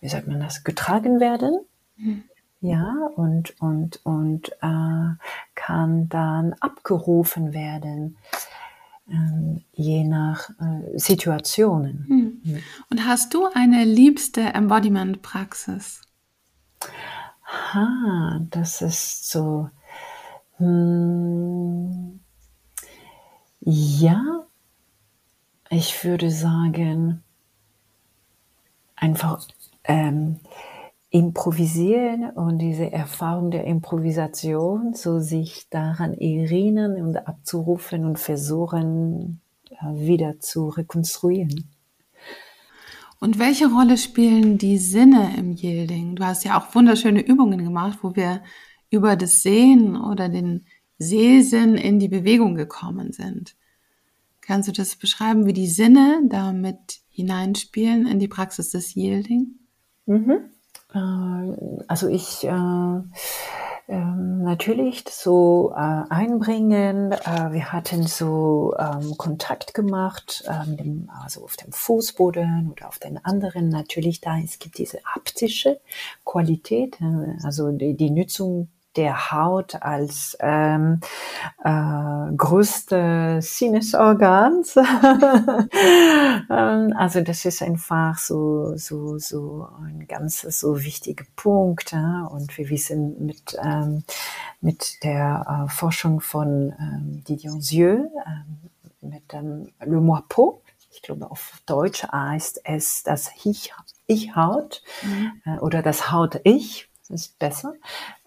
wie 0.00 0.08
sagt 0.08 0.26
man 0.26 0.40
das, 0.40 0.64
getragen 0.64 1.20
werden. 1.20 1.60
Mhm. 1.96 2.24
Ja, 2.60 2.92
und, 3.14 3.60
und, 3.60 4.04
und 4.04 4.50
äh, 4.62 5.14
kann 5.54 6.08
dann 6.08 6.54
abgerufen 6.54 7.52
werden, 7.52 8.16
äh, 9.08 9.60
je 9.72 10.02
nach 10.04 10.50
äh, 10.50 10.98
Situationen. 10.98 12.04
Mhm. 12.08 12.40
Mhm. 12.52 12.62
Und 12.90 13.06
hast 13.06 13.32
du 13.32 13.46
eine 13.54 13.84
liebste 13.84 14.40
Embodiment-Praxis? 14.40 16.02
Ha, 17.44 18.40
das 18.50 18.82
ist 18.82 19.30
so. 19.30 19.70
Hm, 20.56 22.20
ja, 23.60 24.46
ich 25.70 26.04
würde 26.04 26.30
sagen, 26.30 27.22
einfach 28.96 29.46
ähm, 29.88 30.36
improvisieren 31.10 32.30
und 32.30 32.58
diese 32.58 32.92
Erfahrung 32.92 33.50
der 33.50 33.64
Improvisation, 33.64 34.94
so 34.94 35.18
sich 35.18 35.68
daran 35.70 36.14
erinnern 36.14 37.00
und 37.00 37.16
abzurufen 37.26 38.04
und 38.04 38.18
versuchen, 38.18 39.40
äh, 39.70 39.94
wieder 39.94 40.38
zu 40.38 40.68
rekonstruieren. 40.68 41.70
Und 43.20 43.38
welche 43.38 43.72
Rolle 43.72 43.96
spielen 43.96 44.58
die 44.58 44.78
Sinne 44.78 45.34
im 45.36 45.52
Yielding? 45.52 46.14
Du 46.14 46.24
hast 46.24 46.44
ja 46.44 46.58
auch 46.58 46.72
wunderschöne 46.74 47.20
Übungen 47.20 47.64
gemacht, 47.64 47.98
wo 48.02 48.14
wir 48.14 48.42
über 48.90 49.16
das 49.16 49.42
Sehen 49.42 49.96
oder 49.96 50.28
den 50.28 50.66
Sehsinn 50.98 51.76
in 51.76 51.98
die 51.98 52.08
Bewegung 52.08 52.54
gekommen 52.54 53.12
sind. 53.12 53.56
Kannst 54.40 54.68
du 54.68 54.72
das 54.72 54.96
beschreiben, 54.96 55.46
wie 55.46 55.52
die 55.52 55.66
Sinne 55.66 56.20
damit 56.28 57.00
hineinspielen 57.08 58.06
in 58.06 58.18
die 58.18 58.28
Praxis 58.28 58.70
des 58.70 58.94
Yielding? 58.94 59.58
Mhm. 60.08 60.50
Äh, 60.94 61.82
also 61.86 62.08
ich 62.08 62.44
äh, 62.44 62.50
ähm, 63.88 64.42
natürlich 64.42 65.04
so 65.08 65.72
äh, 65.76 66.02
einbringen. 66.08 67.12
Äh, 67.12 67.52
wir 67.52 67.72
hatten 67.72 68.06
so 68.06 68.74
ähm, 68.78 69.16
Kontakt 69.18 69.74
gemacht, 69.74 70.44
ähm, 70.48 71.10
also 71.22 71.44
auf 71.44 71.56
dem 71.56 71.72
Fußboden 71.72 72.70
oder 72.72 72.88
auf 72.88 72.98
den 72.98 73.22
anderen. 73.22 73.68
Natürlich 73.68 74.22
da 74.22 74.38
es 74.38 74.58
gibt 74.58 74.78
diese 74.78 74.98
haptische 75.04 75.78
Qualität, 76.24 76.98
also 77.42 77.70
die, 77.70 77.94
die 77.94 78.10
Nutzung 78.10 78.68
der 78.96 79.30
Haut 79.30 79.76
als 79.82 80.36
ähm, 80.40 81.00
äh, 81.64 82.34
größte 82.36 83.38
Sinnesorgans. 83.40 84.76
Ähm, 86.50 86.94
also 86.96 87.20
das 87.20 87.44
ist 87.44 87.62
einfach 87.62 88.16
so 88.18 88.76
so 88.76 89.18
so 89.18 89.68
ein 89.82 90.06
ganz 90.06 90.40
so 90.40 90.82
wichtiger 90.82 91.24
Punkt. 91.36 91.92
Ja? 91.92 92.24
Und 92.24 92.56
wir 92.56 92.70
wissen 92.70 93.26
mit 93.26 93.56
ähm, 93.62 94.04
mit 94.60 95.02
der 95.04 95.66
äh, 95.66 95.70
Forschung 95.70 96.20
von 96.20 96.72
ähm, 96.78 97.24
Didier 97.24 97.58
Zieux, 97.60 98.04
äh, 98.04 99.06
mit 99.06 99.32
dem 99.32 99.68
Le 99.80 100.00
Moi 100.00 100.20
Peau, 100.28 100.62
ich 100.90 101.02
glaube 101.02 101.30
auf 101.30 101.60
Deutsch 101.66 102.02
heißt 102.04 102.62
es 102.64 103.02
das 103.02 103.30
Ich, 103.44 103.72
Ich 104.06 104.34
Haut 104.34 104.82
mhm. 105.02 105.42
äh, 105.44 105.58
oder 105.58 105.82
das 105.82 106.10
Haut 106.10 106.40
Ich 106.44 106.87
ist 107.10 107.38
besser. 107.38 107.74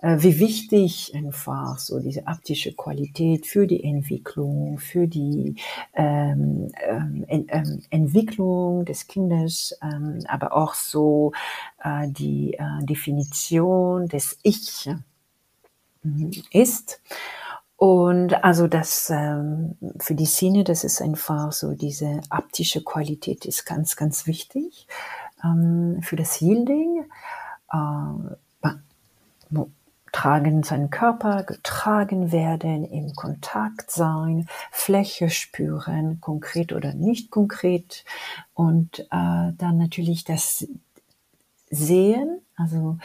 Äh, 0.01 0.17
wie 0.19 0.39
wichtig 0.39 1.13
einfach 1.15 1.77
so 1.79 1.99
diese 1.99 2.27
aptische 2.27 2.73
Qualität 2.73 3.45
für 3.45 3.67
die 3.67 3.83
Entwicklung, 3.83 4.77
für 4.79 5.07
die 5.07 5.55
ähm, 5.93 6.71
ähm, 6.87 7.25
ähm, 7.29 7.83
Entwicklung 7.89 8.85
des 8.85 9.07
Kindes, 9.07 9.77
ähm, 9.81 10.19
aber 10.27 10.53
auch 10.53 10.73
so 10.73 11.31
äh, 11.83 12.07
die 12.07 12.53
äh, 12.53 12.83
Definition 12.85 14.07
des 14.07 14.37
Ich 14.43 14.89
mhm, 16.03 16.31
ist. 16.51 17.01
Und 17.81 18.43
also 18.43 18.67
das 18.67 19.09
ähm, 19.09 19.75
für 19.99 20.13
die 20.13 20.27
Sinne, 20.27 20.63
das 20.63 20.83
ist 20.83 21.01
einfach 21.01 21.51
so 21.51 21.73
diese 21.73 22.21
aptische 22.29 22.83
Qualität 22.83 23.45
ist 23.45 23.65
ganz, 23.65 23.95
ganz 23.95 24.27
wichtig 24.27 24.87
ähm, 25.43 25.99
für 26.03 26.15
das 26.15 26.39
Healing. 26.39 27.05
Äh, 27.73 28.35
tragen 30.11 30.63
seinen 30.63 30.89
Körper, 30.89 31.43
getragen 31.43 32.31
werden, 32.31 32.83
im 32.85 33.15
Kontakt 33.15 33.91
sein, 33.91 34.47
Fläche 34.71 35.29
spüren, 35.29 36.19
konkret 36.19 36.73
oder 36.73 36.93
nicht 36.93 37.31
konkret 37.31 38.03
und 38.53 38.99
äh, 38.99 39.05
dann 39.09 39.77
natürlich 39.77 40.23
das 40.23 40.67
Sehen, 41.69 42.41
also 42.57 42.97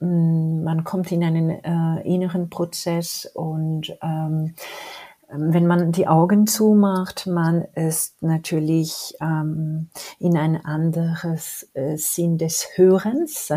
mm, 0.00 0.64
man 0.64 0.82
kommt 0.82 1.12
in 1.12 1.22
einen 1.22 1.50
äh, 1.50 2.00
inneren 2.02 2.50
Prozess 2.50 3.30
und 3.32 3.96
ähm, 4.02 4.54
wenn 5.34 5.66
man 5.66 5.92
die 5.92 6.08
Augen 6.08 6.46
zumacht, 6.46 7.26
man 7.26 7.62
ist 7.74 8.22
natürlich 8.22 9.14
ähm, 9.20 9.88
in 10.18 10.36
ein 10.36 10.62
anderes 10.62 11.70
äh, 11.72 11.96
Sinn 11.96 12.36
des 12.36 12.68
Hörens. 12.76 13.50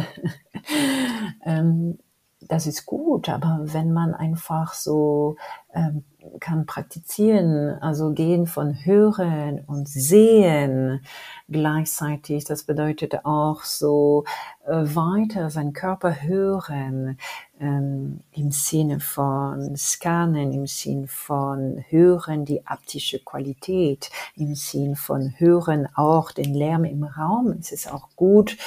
ähm, 1.46 1.98
das 2.47 2.67
ist 2.67 2.85
gut, 2.85 3.29
aber 3.29 3.59
wenn 3.61 3.91
man 3.91 4.13
einfach 4.13 4.73
so 4.73 5.37
ähm, 5.73 6.03
kann 6.39 6.65
praktizieren, 6.65 7.77
also 7.82 8.12
gehen 8.12 8.48
von 8.48 8.74
Hören 8.86 9.62
und 9.65 9.88
Sehen 9.88 11.01
gleichzeitig, 11.50 12.46
das 12.46 12.63
bedeutet 12.63 13.25
auch 13.25 13.63
so 13.63 14.24
äh, 14.65 14.72
weiter 14.72 15.50
seinen 15.50 15.74
Körper 15.74 16.24
hören, 16.24 17.17
ähm, 17.60 18.22
im 18.32 18.51
Sinne 18.51 19.00
von 19.00 19.75
Scannen, 19.75 20.51
im 20.51 20.67
Sinne 20.67 21.08
von 21.08 21.84
Hören 21.89 22.46
die 22.46 22.65
aptische 22.65 23.20
Qualität, 23.20 24.10
im 24.36 24.55
Sinne 24.55 24.96
von 24.96 25.34
Hören 25.38 25.88
auch 25.96 26.32
den 26.32 26.53
Lärm 26.53 26.86
im 26.86 27.03
Raum. 27.03 27.55
Es 27.60 27.72
ist 27.72 27.91
auch 27.91 28.10
gut, 28.15 28.58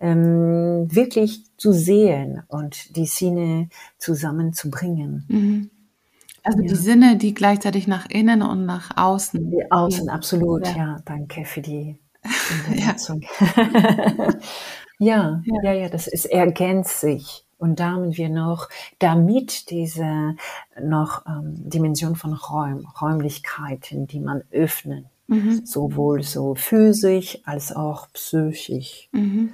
ähm, 0.00 0.86
wirklich 0.94 1.44
zu 1.56 1.72
sehen 1.72 2.42
und 2.48 2.96
die 2.96 3.06
Sinne 3.06 3.68
zusammenzubringen. 3.98 5.24
Mhm. 5.28 5.70
Also 6.48 6.62
ja. 6.62 6.68
die 6.68 6.76
Sinne, 6.76 7.16
die 7.18 7.34
gleichzeitig 7.34 7.86
nach 7.86 8.06
innen 8.08 8.40
und 8.40 8.64
nach 8.64 8.96
außen. 8.96 9.50
Die 9.50 9.70
außen, 9.70 10.08
absolut, 10.08 10.66
ja. 10.66 10.76
ja. 10.76 10.96
Danke 11.04 11.44
für 11.44 11.60
die 11.60 11.98
Unterstützung. 12.70 13.20
ja. 14.98 15.42
ja, 15.44 15.62
ja, 15.62 15.72
ja, 15.72 15.88
das 15.90 16.06
ist 16.06 16.24
ergänzt 16.24 17.00
sich. 17.00 17.44
Und 17.58 17.80
da 17.80 17.90
haben 17.90 18.16
wir 18.16 18.30
noch, 18.30 18.70
damit 18.98 19.68
diese 19.68 20.36
noch 20.80 21.26
ähm, 21.26 21.68
Dimension 21.68 22.16
von 22.16 22.32
Räum, 22.32 22.86
Räumlichkeiten, 22.98 24.06
die 24.06 24.20
man 24.20 24.42
öffnen, 24.50 25.10
mhm. 25.26 25.66
sowohl 25.66 26.22
so 26.22 26.54
physisch 26.54 27.40
als 27.44 27.76
auch 27.76 28.10
psychisch. 28.12 29.10
Mhm. 29.12 29.52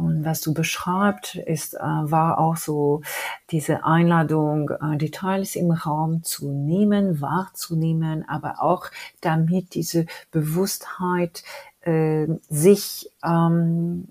Und 0.00 0.24
was 0.24 0.40
du 0.40 0.54
beschreibst, 0.54 1.36
ist, 1.36 1.74
äh, 1.74 1.78
war 1.80 2.38
auch 2.38 2.56
so 2.56 3.02
diese 3.50 3.84
Einladung, 3.84 4.70
äh, 4.70 4.96
Details 4.96 5.56
im 5.56 5.70
Raum 5.70 6.22
zu 6.22 6.50
nehmen, 6.50 7.20
wahrzunehmen, 7.20 8.24
aber 8.28 8.62
auch 8.62 8.86
damit 9.20 9.74
diese 9.74 10.06
Bewusstheit 10.30 11.42
äh, 11.82 12.26
sich 12.48 13.10
ähm, 13.24 14.08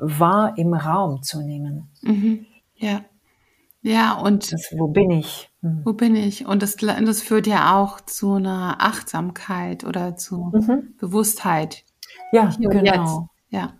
wahr 0.00 0.56
im 0.56 0.74
Raum 0.74 1.22
zu 1.22 1.40
nehmen. 1.42 1.88
Mhm. 2.02 2.46
Ja. 2.76 3.04
Ja, 3.80 4.14
und 4.14 4.52
das, 4.52 4.74
wo 4.76 4.88
bin 4.88 5.10
ich? 5.10 5.50
Hm. 5.62 5.82
Wo 5.84 5.92
bin 5.92 6.16
ich? 6.16 6.46
Und 6.46 6.62
das, 6.62 6.76
das 6.76 7.22
führt 7.22 7.46
ja 7.46 7.76
auch 7.80 8.00
zu 8.00 8.34
einer 8.34 8.76
Achtsamkeit 8.80 9.84
oder 9.84 10.16
zu 10.16 10.50
mhm. 10.52 10.94
Bewusstheit. 10.98 11.84
Ja, 12.32 12.52
genau. 12.58 13.28
Ja. 13.50 13.77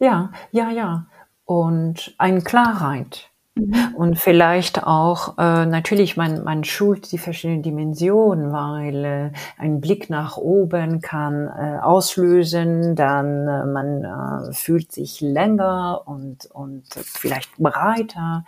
Ja, 0.00 0.32
ja, 0.50 0.70
ja. 0.70 1.06
Und 1.44 2.14
eine 2.18 2.40
Klarheit. 2.42 3.30
Mhm. 3.54 3.94
Und 3.96 4.18
vielleicht 4.18 4.82
auch, 4.84 5.36
äh, 5.38 5.66
natürlich, 5.66 6.16
man, 6.16 6.42
man 6.42 6.64
schult 6.64 7.12
die 7.12 7.18
verschiedenen 7.18 7.62
Dimensionen, 7.62 8.52
weil 8.52 9.04
äh, 9.04 9.32
ein 9.58 9.80
Blick 9.80 10.08
nach 10.08 10.36
oben 10.36 11.00
kann 11.00 11.48
äh, 11.48 11.78
auslösen, 11.80 12.96
dann 12.96 13.48
äh, 13.48 13.64
man 13.66 14.04
äh, 14.04 14.52
fühlt 14.52 14.92
sich 14.92 15.20
länger 15.20 16.02
und, 16.06 16.46
und 16.46 16.86
vielleicht 16.94 17.56
breiter 17.58 18.44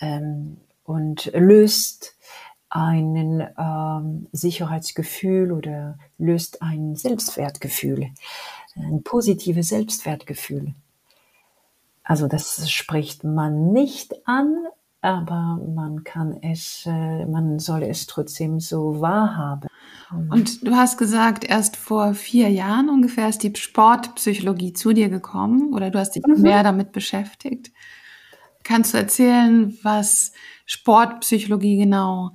ähm, 0.00 0.56
und 0.84 1.30
löst 1.34 2.16
einen 2.68 3.46
ähm, 3.58 4.26
Sicherheitsgefühl 4.32 5.52
oder 5.52 5.98
löst 6.18 6.62
ein 6.62 6.96
Selbstwertgefühl, 6.96 8.08
ein 8.76 9.02
positives 9.02 9.68
Selbstwertgefühl. 9.68 10.74
Also 12.02 12.28
das 12.28 12.70
spricht 12.70 13.24
man 13.24 13.72
nicht 13.72 14.14
an, 14.28 14.54
aber 15.00 15.60
man 15.74 16.04
kann 16.04 16.36
es, 16.42 16.84
äh, 16.86 17.26
man 17.26 17.58
soll 17.58 17.82
es 17.82 18.06
trotzdem 18.06 18.60
so 18.60 19.00
wahrhaben. 19.00 19.68
Und 20.30 20.66
du 20.66 20.76
hast 20.76 20.98
gesagt, 20.98 21.44
erst 21.44 21.76
vor 21.76 22.14
vier 22.14 22.48
Jahren 22.48 22.88
ungefähr 22.88 23.28
ist 23.28 23.42
die 23.42 23.52
Sportpsychologie 23.54 24.72
zu 24.72 24.92
dir 24.92 25.08
gekommen 25.08 25.74
oder 25.74 25.90
du 25.90 25.98
hast 25.98 26.12
dich 26.12 26.24
mhm. 26.26 26.42
mehr 26.42 26.62
damit 26.62 26.92
beschäftigt. 26.92 27.72
Kannst 28.62 28.94
du 28.94 28.98
erzählen, 28.98 29.76
was 29.82 30.32
Sportpsychologie 30.64 31.76
genau 31.76 32.32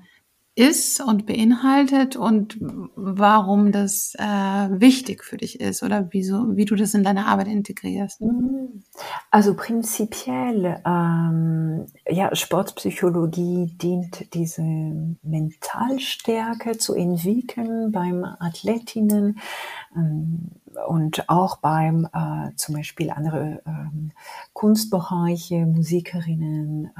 ist 0.55 0.99
und 0.99 1.25
beinhaltet 1.25 2.17
und 2.17 2.57
warum 2.95 3.71
das 3.71 4.15
äh, 4.19 4.23
wichtig 4.23 5.23
für 5.23 5.37
dich 5.37 5.61
ist 5.61 5.81
oder 5.81 6.09
wieso, 6.11 6.57
wie 6.57 6.65
du 6.65 6.75
das 6.75 6.93
in 6.93 7.03
deine 7.03 7.27
Arbeit 7.27 7.47
integrierst. 7.47 8.19
Mhm. 8.19 8.83
Also 9.29 9.55
prinzipiell, 9.55 10.81
ähm, 10.85 11.85
ja, 12.09 12.35
Sportpsychologie 12.35 13.77
dient 13.81 14.33
diese 14.33 14.61
Mentalstärke 14.61 16.77
zu 16.77 16.95
entwickeln 16.95 17.93
beim 17.93 18.25
Athletinnen 18.25 19.39
ähm, 19.95 20.49
und 20.87 21.29
auch 21.29 21.57
beim 21.57 22.07
äh, 22.13 22.53
zum 22.57 22.75
Beispiel 22.75 23.09
andere 23.09 23.61
ähm, 23.65 24.11
Kunstbereiche, 24.53 25.65
Musikerinnen, 25.65 26.91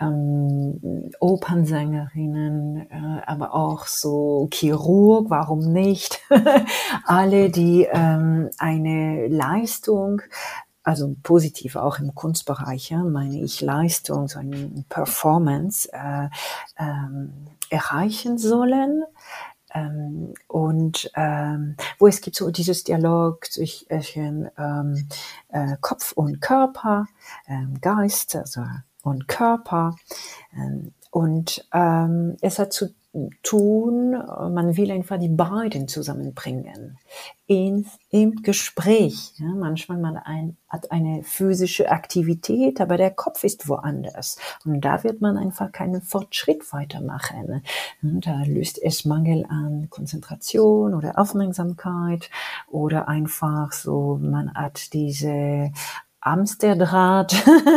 ähm, 0.00 1.10
Opernsängerinnen, 1.20 2.90
äh, 2.90 3.22
aber 3.26 3.54
auch 3.54 3.86
so 3.86 4.48
Chirurg, 4.52 5.30
warum 5.30 5.72
nicht? 5.72 6.20
Alle, 7.04 7.50
die 7.50 7.86
ähm, 7.90 8.50
eine 8.58 9.28
Leistung, 9.28 10.22
also 10.82 11.14
positiv 11.22 11.76
auch 11.76 11.98
im 11.98 12.14
Kunstbereich, 12.14 12.90
ja, 12.90 13.02
meine 13.04 13.40
ich 13.42 13.60
Leistung, 13.60 14.28
so 14.28 14.38
eine 14.38 14.84
Performance 14.88 15.88
äh, 15.92 16.28
ähm, 16.78 17.32
erreichen 17.68 18.38
sollen. 18.38 19.04
Ähm, 19.72 20.34
und 20.48 21.12
ähm, 21.14 21.76
wo 21.98 22.08
es 22.08 22.20
gibt 22.20 22.34
so 22.34 22.50
dieses 22.50 22.82
Dialog 22.82 23.46
zwischen 23.46 24.50
ähm, 24.58 25.08
äh, 25.48 25.76
Kopf 25.80 26.10
und 26.12 26.40
Körper, 26.40 27.06
ähm, 27.46 27.80
Geist, 27.80 28.34
also 28.34 28.62
und 29.02 29.28
Körper. 29.28 29.96
Ähm, 30.54 30.92
und 31.10 31.66
ähm, 31.72 32.36
es 32.40 32.58
hat 32.58 32.72
zu 32.72 32.94
tun, 33.42 34.12
man 34.12 34.76
will 34.76 34.92
einfach 34.92 35.18
die 35.18 35.28
beiden 35.28 35.88
zusammenbringen 35.88 36.96
in, 37.46 37.86
im 38.10 38.42
Gespräch. 38.42 39.32
Ja, 39.36 39.48
manchmal 39.48 39.98
man 39.98 40.16
ein, 40.16 40.56
hat 40.68 40.92
eine 40.92 41.24
physische 41.24 41.90
Aktivität, 41.90 42.80
aber 42.80 42.96
der 42.96 43.10
Kopf 43.10 43.42
ist 43.42 43.68
woanders. 43.68 44.38
Und 44.64 44.82
da 44.82 45.02
wird 45.02 45.20
man 45.20 45.36
einfach 45.36 45.72
keinen 45.72 46.02
Fortschritt 46.02 46.72
weitermachen. 46.72 47.64
Und 48.00 48.26
da 48.26 48.44
löst 48.44 48.80
es 48.80 49.04
Mangel 49.04 49.44
an 49.48 49.88
Konzentration 49.90 50.94
oder 50.94 51.18
Aufmerksamkeit 51.18 52.30
oder 52.68 53.08
einfach 53.08 53.72
so, 53.72 54.20
man 54.22 54.54
hat 54.54 54.92
diese 54.92 55.72
Amsterdraht 56.20 57.34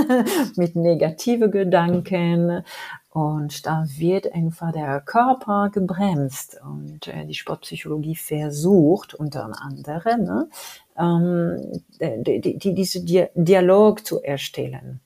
mit 0.56 0.76
negative 0.76 1.50
Gedanken 1.50 2.64
und 3.10 3.66
da 3.68 3.86
wird 3.98 4.34
einfach 4.34 4.72
der 4.72 5.00
Körper 5.02 5.70
gebremst 5.72 6.60
und 6.64 7.08
äh, 7.08 7.26
die 7.26 7.36
Sportpsychologie 7.36 8.16
versucht 8.16 9.14
unter 9.14 9.50
anderem 9.62 10.24
ne, 10.24 10.50
ähm, 10.98 11.82
die, 12.00 12.58
die, 12.58 12.74
diese 12.74 13.02
Dialog 13.36 14.06
zu 14.06 14.22
erstellen. 14.22 15.00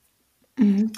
Mhm. 0.58 0.94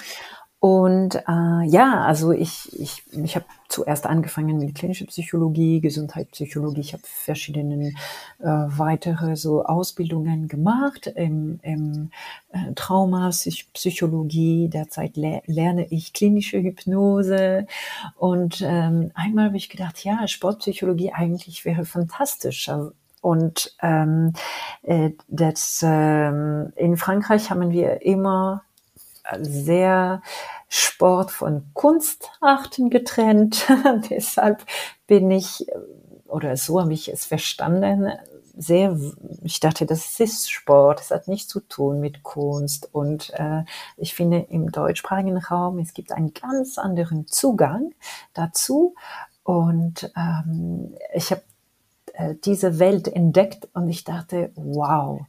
Und 0.60 1.14
äh, 1.14 1.64
ja, 1.64 2.04
also 2.04 2.32
ich, 2.32 2.78
ich, 2.78 3.02
ich 3.12 3.34
habe 3.34 3.46
zuerst 3.68 4.04
angefangen 4.04 4.58
mit 4.58 4.74
klinischer 4.74 5.06
Psychologie, 5.06 5.80
Gesundheitspsychologie. 5.80 6.80
Ich 6.80 6.92
habe 6.92 7.02
verschiedene 7.06 7.92
äh, 8.40 8.44
weitere 8.44 9.36
so 9.36 9.64
Ausbildungen 9.64 10.48
gemacht 10.48 11.06
im, 11.06 11.60
im 11.62 12.10
äh, 12.52 12.74
Traumapsychologie. 12.74 14.68
Derzeit 14.68 15.16
le 15.16 15.40
lerne 15.46 15.86
ich 15.86 16.12
klinische 16.12 16.60
Hypnose. 16.60 17.66
Und 18.18 18.60
ähm, 18.62 19.12
einmal 19.14 19.46
habe 19.46 19.56
ich 19.56 19.70
gedacht, 19.70 20.04
ja, 20.04 20.28
Sportpsychologie 20.28 21.12
eigentlich 21.14 21.64
wäre 21.64 21.86
fantastisch. 21.86 22.70
Und 23.22 23.74
ähm, 23.80 24.34
äh, 24.82 25.12
das, 25.28 25.82
ähm, 25.82 26.74
in 26.76 26.98
Frankreich 26.98 27.50
haben 27.50 27.70
wir 27.70 28.02
immer 28.02 28.62
sehr 29.40 30.22
Sport 30.68 31.30
von 31.30 31.64
Kunstarten 31.74 32.90
getrennt. 32.90 33.66
Deshalb 34.10 34.64
bin 35.06 35.30
ich, 35.30 35.66
oder 36.26 36.56
so 36.56 36.80
habe 36.80 36.92
ich 36.92 37.08
es 37.08 37.24
verstanden, 37.24 38.12
sehr, 38.56 38.98
ich 39.42 39.60
dachte, 39.60 39.86
das 39.86 40.20
ist 40.20 40.50
Sport, 40.50 41.00
es 41.00 41.10
hat 41.10 41.28
nichts 41.28 41.48
zu 41.48 41.60
tun 41.60 42.00
mit 42.00 42.22
Kunst. 42.22 42.88
Und 42.92 43.30
äh, 43.34 43.64
ich 43.96 44.14
finde, 44.14 44.46
im 44.50 44.70
deutschsprachigen 44.70 45.38
Raum, 45.38 45.78
es 45.78 45.94
gibt 45.94 46.12
einen 46.12 46.34
ganz 46.34 46.78
anderen 46.78 47.26
Zugang 47.26 47.94
dazu. 48.34 48.94
Und 49.44 50.12
ähm, 50.16 50.94
ich 51.14 51.30
habe 51.30 51.42
äh, 52.12 52.34
diese 52.44 52.78
Welt 52.78 53.08
entdeckt 53.08 53.68
und 53.72 53.88
ich 53.88 54.04
dachte, 54.04 54.52
wow, 54.54 55.22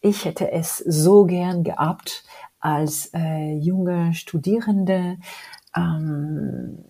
ich 0.00 0.24
hätte 0.24 0.50
es 0.50 0.78
so 0.78 1.24
gern 1.26 1.64
gehabt, 1.64 2.24
als 2.60 3.10
äh, 3.14 3.54
junge 3.54 4.14
Studierende, 4.14 5.18
ähm, 5.76 6.84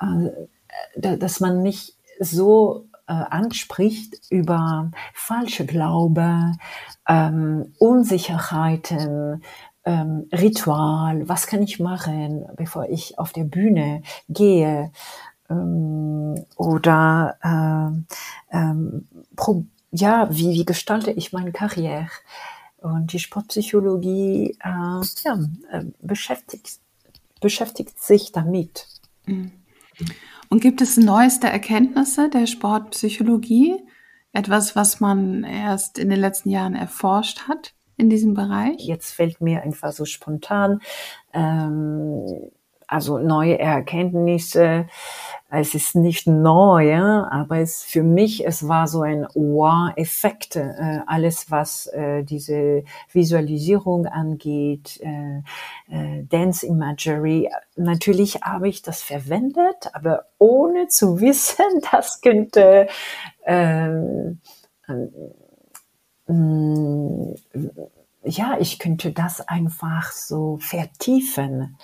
äh, 0.00 1.16
dass 1.16 1.40
man 1.40 1.62
mich 1.62 1.96
so 2.20 2.86
äh, 3.06 3.12
anspricht 3.12 4.20
über 4.30 4.90
falsche 5.14 5.64
Glaube, 5.66 6.52
ähm, 7.08 7.74
Unsicherheiten, 7.78 9.42
ähm, 9.84 10.28
Ritual, 10.32 11.28
was 11.28 11.46
kann 11.46 11.62
ich 11.62 11.80
machen, 11.80 12.44
bevor 12.56 12.88
ich 12.88 13.18
auf 13.18 13.32
der 13.32 13.44
Bühne 13.44 14.02
gehe 14.28 14.92
ähm, 15.48 16.34
oder 16.56 17.36
äh, 18.52 18.56
ähm, 18.56 19.08
ja, 19.90 20.28
wie, 20.30 20.50
wie 20.52 20.64
gestalte 20.66 21.10
ich 21.10 21.32
meine 21.32 21.52
Karriere? 21.52 22.08
Und 22.80 23.12
die 23.12 23.18
Sportpsychologie 23.18 24.56
äh, 24.62 25.00
ja, 25.24 25.38
äh, 25.70 25.84
beschäftigt, 26.00 26.78
beschäftigt 27.40 28.00
sich 28.00 28.32
damit. 28.32 28.86
Mhm. 29.26 29.52
Und 30.48 30.60
gibt 30.60 30.80
es 30.80 30.96
neueste 30.96 31.48
Erkenntnisse 31.48 32.30
der 32.30 32.46
Sportpsychologie? 32.46 33.76
Etwas, 34.32 34.76
was 34.76 35.00
man 35.00 35.44
erst 35.44 35.98
in 35.98 36.10
den 36.10 36.20
letzten 36.20 36.50
Jahren 36.50 36.74
erforscht 36.74 37.48
hat 37.48 37.74
in 37.96 38.08
diesem 38.08 38.34
Bereich? 38.34 38.76
Jetzt 38.78 39.12
fällt 39.12 39.40
mir 39.40 39.62
einfach 39.62 39.92
so 39.92 40.04
spontan, 40.04 40.80
ähm, 41.32 42.50
also 42.88 43.18
neue 43.18 43.58
Erkenntnisse 43.58 44.86
es 45.50 45.74
ist 45.74 45.94
nicht 45.94 46.26
neu, 46.26 46.90
ja, 46.90 47.26
aber 47.30 47.58
es 47.58 47.82
für 47.82 48.02
mich 48.02 48.46
es 48.46 48.68
war 48.68 48.86
so 48.86 49.00
ein 49.00 49.26
Wow-Effekt. 49.34 50.56
Äh, 50.56 51.00
alles 51.06 51.50
was 51.50 51.86
äh, 51.86 52.22
diese 52.22 52.84
Visualisierung 53.12 54.04
angeht, 54.04 55.00
äh, 55.00 55.38
äh, 55.88 56.24
Dance 56.24 56.66
Imagery. 56.66 57.50
Natürlich 57.76 58.42
habe 58.42 58.68
ich 58.68 58.82
das 58.82 59.00
verwendet, 59.00 59.88
aber 59.94 60.26
ohne 60.36 60.88
zu 60.88 61.18
wissen, 61.20 61.64
das 61.92 62.20
könnte 62.20 62.88
ähm, 63.46 64.40
ähm, 66.28 67.34
ja, 68.22 68.58
ich 68.60 68.78
könnte 68.78 69.12
das 69.12 69.48
einfach 69.48 70.12
so 70.12 70.58
vertiefen 70.60 71.78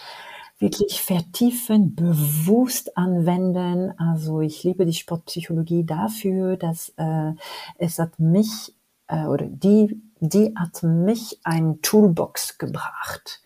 wirklich 0.58 1.02
vertiefen, 1.02 1.94
bewusst 1.94 2.96
anwenden. 2.96 3.92
Also 3.98 4.40
ich 4.40 4.62
liebe 4.64 4.86
die 4.86 4.94
Sportpsychologie 4.94 5.84
dafür, 5.84 6.56
dass 6.56 6.92
äh, 6.96 7.32
es 7.78 7.98
hat 7.98 8.18
mich 8.18 8.74
äh, 9.08 9.26
oder 9.26 9.46
die, 9.46 10.00
die 10.20 10.54
hat 10.56 10.82
mich 10.82 11.40
ein 11.44 11.80
Toolbox 11.82 12.58
gebracht. 12.58 13.42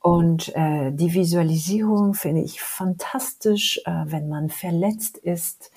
Und 0.00 0.54
äh, 0.54 0.92
die 0.92 1.14
Visualisierung 1.14 2.12
finde 2.12 2.42
ich 2.42 2.60
fantastisch, 2.60 3.80
äh, 3.86 4.04
wenn 4.06 4.28
man 4.28 4.50
verletzt 4.50 5.16
ist, 5.16 5.70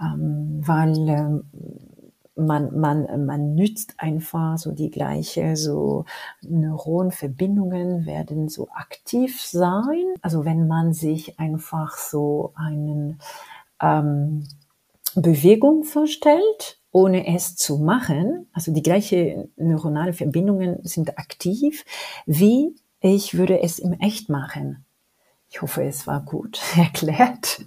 ähm, 0.00 0.60
weil 0.62 1.08
äh, 1.08 1.40
man, 2.42 2.78
man, 2.78 3.26
man 3.26 3.54
nützt 3.54 3.94
einfach 3.98 4.58
so 4.58 4.72
die 4.72 4.90
gleiche, 4.90 5.56
so 5.56 6.04
Neuronverbindungen 6.42 8.06
werden 8.06 8.48
so 8.48 8.68
aktiv 8.70 9.40
sein. 9.40 10.14
Also 10.20 10.44
wenn 10.44 10.66
man 10.66 10.92
sich 10.92 11.38
einfach 11.38 11.96
so 11.96 12.52
einen 12.54 13.20
ähm, 13.80 14.46
Bewegung 15.14 15.84
vorstellt, 15.84 16.78
ohne 16.90 17.26
es 17.34 17.56
zu 17.56 17.78
machen, 17.78 18.46
also 18.52 18.72
die 18.72 18.82
gleiche 18.82 19.48
neuronale 19.56 20.12
Verbindungen 20.12 20.78
sind 20.82 21.18
aktiv, 21.18 21.84
wie 22.26 22.74
ich 23.00 23.36
würde 23.36 23.60
es 23.60 23.78
im 23.78 23.94
Echt 23.94 24.28
machen. 24.28 24.84
Ich 25.48 25.60
hoffe, 25.60 25.82
es 25.84 26.06
war 26.06 26.24
gut 26.24 26.60
erklärt. 26.76 27.64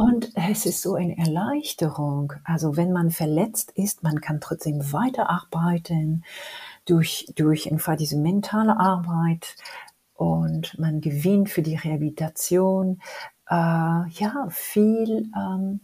Und 0.00 0.32
es 0.34 0.64
ist 0.64 0.80
so 0.80 0.94
eine 0.94 1.18
Erleichterung. 1.18 2.32
Also 2.44 2.78
wenn 2.78 2.90
man 2.90 3.10
verletzt 3.10 3.70
ist, 3.72 4.02
man 4.02 4.22
kann 4.22 4.40
trotzdem 4.40 4.94
weiterarbeiten 4.94 6.24
durch, 6.86 7.30
durch 7.36 7.70
einfach 7.70 7.96
diese 7.96 8.16
mentale 8.16 8.80
Arbeit 8.80 9.56
und 10.14 10.78
man 10.78 11.02
gewinnt 11.02 11.50
für 11.50 11.60
die 11.60 11.76
Rehabilitation 11.76 13.02
äh, 13.50 13.54
ja 13.54 14.46
viel, 14.48 15.30
ähm, 15.36 15.80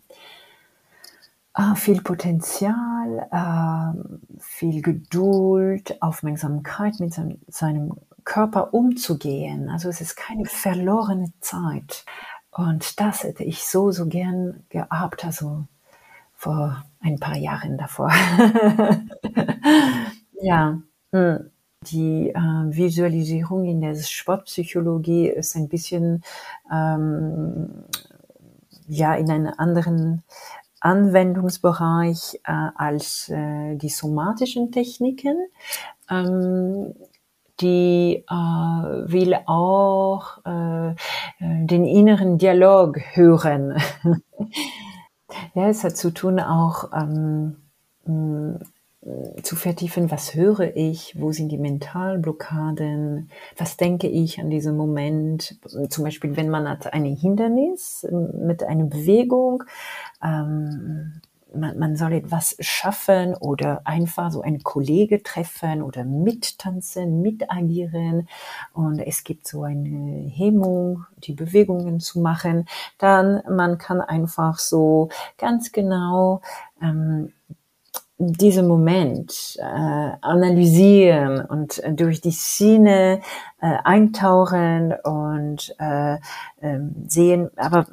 äh, 1.54 1.74
viel 1.74 2.00
Potenzial, 2.00 3.28
äh, 3.30 4.38
viel 4.40 4.80
Geduld, 4.80 6.00
Aufmerksamkeit 6.00 7.00
mit 7.00 7.12
seinem, 7.12 7.38
seinem 7.48 7.92
Körper 8.24 8.72
umzugehen. 8.72 9.68
Also 9.68 9.90
es 9.90 10.00
ist 10.00 10.16
keine 10.16 10.46
verlorene 10.46 11.34
Zeit. 11.40 12.06
Und 12.56 13.00
das 13.00 13.22
hätte 13.22 13.44
ich 13.44 13.66
so, 13.66 13.90
so 13.90 14.06
gern 14.06 14.64
gehabt, 14.70 15.26
also 15.26 15.64
vor 16.32 16.84
ein 17.00 17.18
paar 17.18 17.36
Jahren 17.36 17.76
davor. 17.76 18.10
ja, 20.40 20.80
hm. 21.12 21.50
die 21.82 22.30
äh, 22.30 22.34
Visualisierung 22.34 23.66
in 23.66 23.82
der 23.82 23.94
Sportpsychologie 23.94 25.28
ist 25.28 25.54
ein 25.54 25.68
bisschen 25.68 26.24
ähm, 26.72 27.84
ja 28.88 29.14
in 29.14 29.30
einem 29.30 29.52
anderen 29.58 30.22
Anwendungsbereich 30.80 32.40
äh, 32.44 32.70
als 32.74 33.28
äh, 33.28 33.76
die 33.76 33.90
somatischen 33.90 34.72
Techniken. 34.72 35.36
Ähm, 36.08 36.94
die 37.60 38.24
äh, 38.28 38.32
will 38.32 39.36
auch 39.46 40.38
äh, 40.44 40.94
den 41.40 41.84
inneren 41.84 42.38
Dialog 42.38 42.98
hören. 43.14 43.76
ja, 45.54 45.68
es 45.68 45.84
hat 45.84 45.96
zu 45.96 46.10
tun 46.10 46.40
auch 46.40 46.92
ähm, 46.92 47.56
zu 49.42 49.56
vertiefen, 49.56 50.10
was 50.10 50.34
höre 50.34 50.76
ich, 50.76 51.14
wo 51.20 51.30
sind 51.30 51.50
die 51.50 51.58
Mentalblockaden, 51.58 53.30
was 53.56 53.76
denke 53.76 54.08
ich 54.08 54.40
an 54.40 54.50
diesem 54.50 54.76
Moment. 54.76 55.58
Zum 55.90 56.04
Beispiel, 56.04 56.36
wenn 56.36 56.50
man 56.50 56.68
hat 56.68 56.92
ein 56.92 57.04
Hindernis 57.04 58.06
mit 58.10 58.64
einer 58.64 58.84
Bewegung, 58.84 59.62
ähm, 60.22 61.20
man, 61.54 61.78
man 61.78 61.96
soll 61.96 62.12
etwas 62.12 62.56
schaffen 62.60 63.34
oder 63.34 63.82
einfach 63.84 64.30
so 64.30 64.42
einen 64.42 64.62
Kollege 64.62 65.22
treffen 65.22 65.82
oder 65.82 66.04
mittanzen, 66.04 67.22
mitagieren. 67.22 68.28
Und 68.72 68.98
es 68.98 69.24
gibt 69.24 69.46
so 69.46 69.62
eine 69.62 70.28
Hemmung, 70.28 71.04
die 71.18 71.32
Bewegungen 71.32 72.00
zu 72.00 72.20
machen, 72.20 72.66
dann 72.98 73.42
man 73.48 73.78
kann 73.78 74.00
einfach 74.00 74.58
so 74.58 75.08
ganz 75.38 75.72
genau 75.72 76.40
ähm, 76.82 77.32
diesen 78.18 78.66
Moment 78.66 79.56
äh, 79.58 79.62
analysieren 80.22 81.44
und 81.44 81.78
äh, 81.84 81.92
durch 81.92 82.22
die 82.22 82.30
Szene 82.30 83.20
äh, 83.60 83.76
eintauchen 83.84 84.94
und 85.04 85.74
äh, 85.78 86.14
äh, 86.14 86.80
sehen, 87.06 87.50
aber 87.56 87.86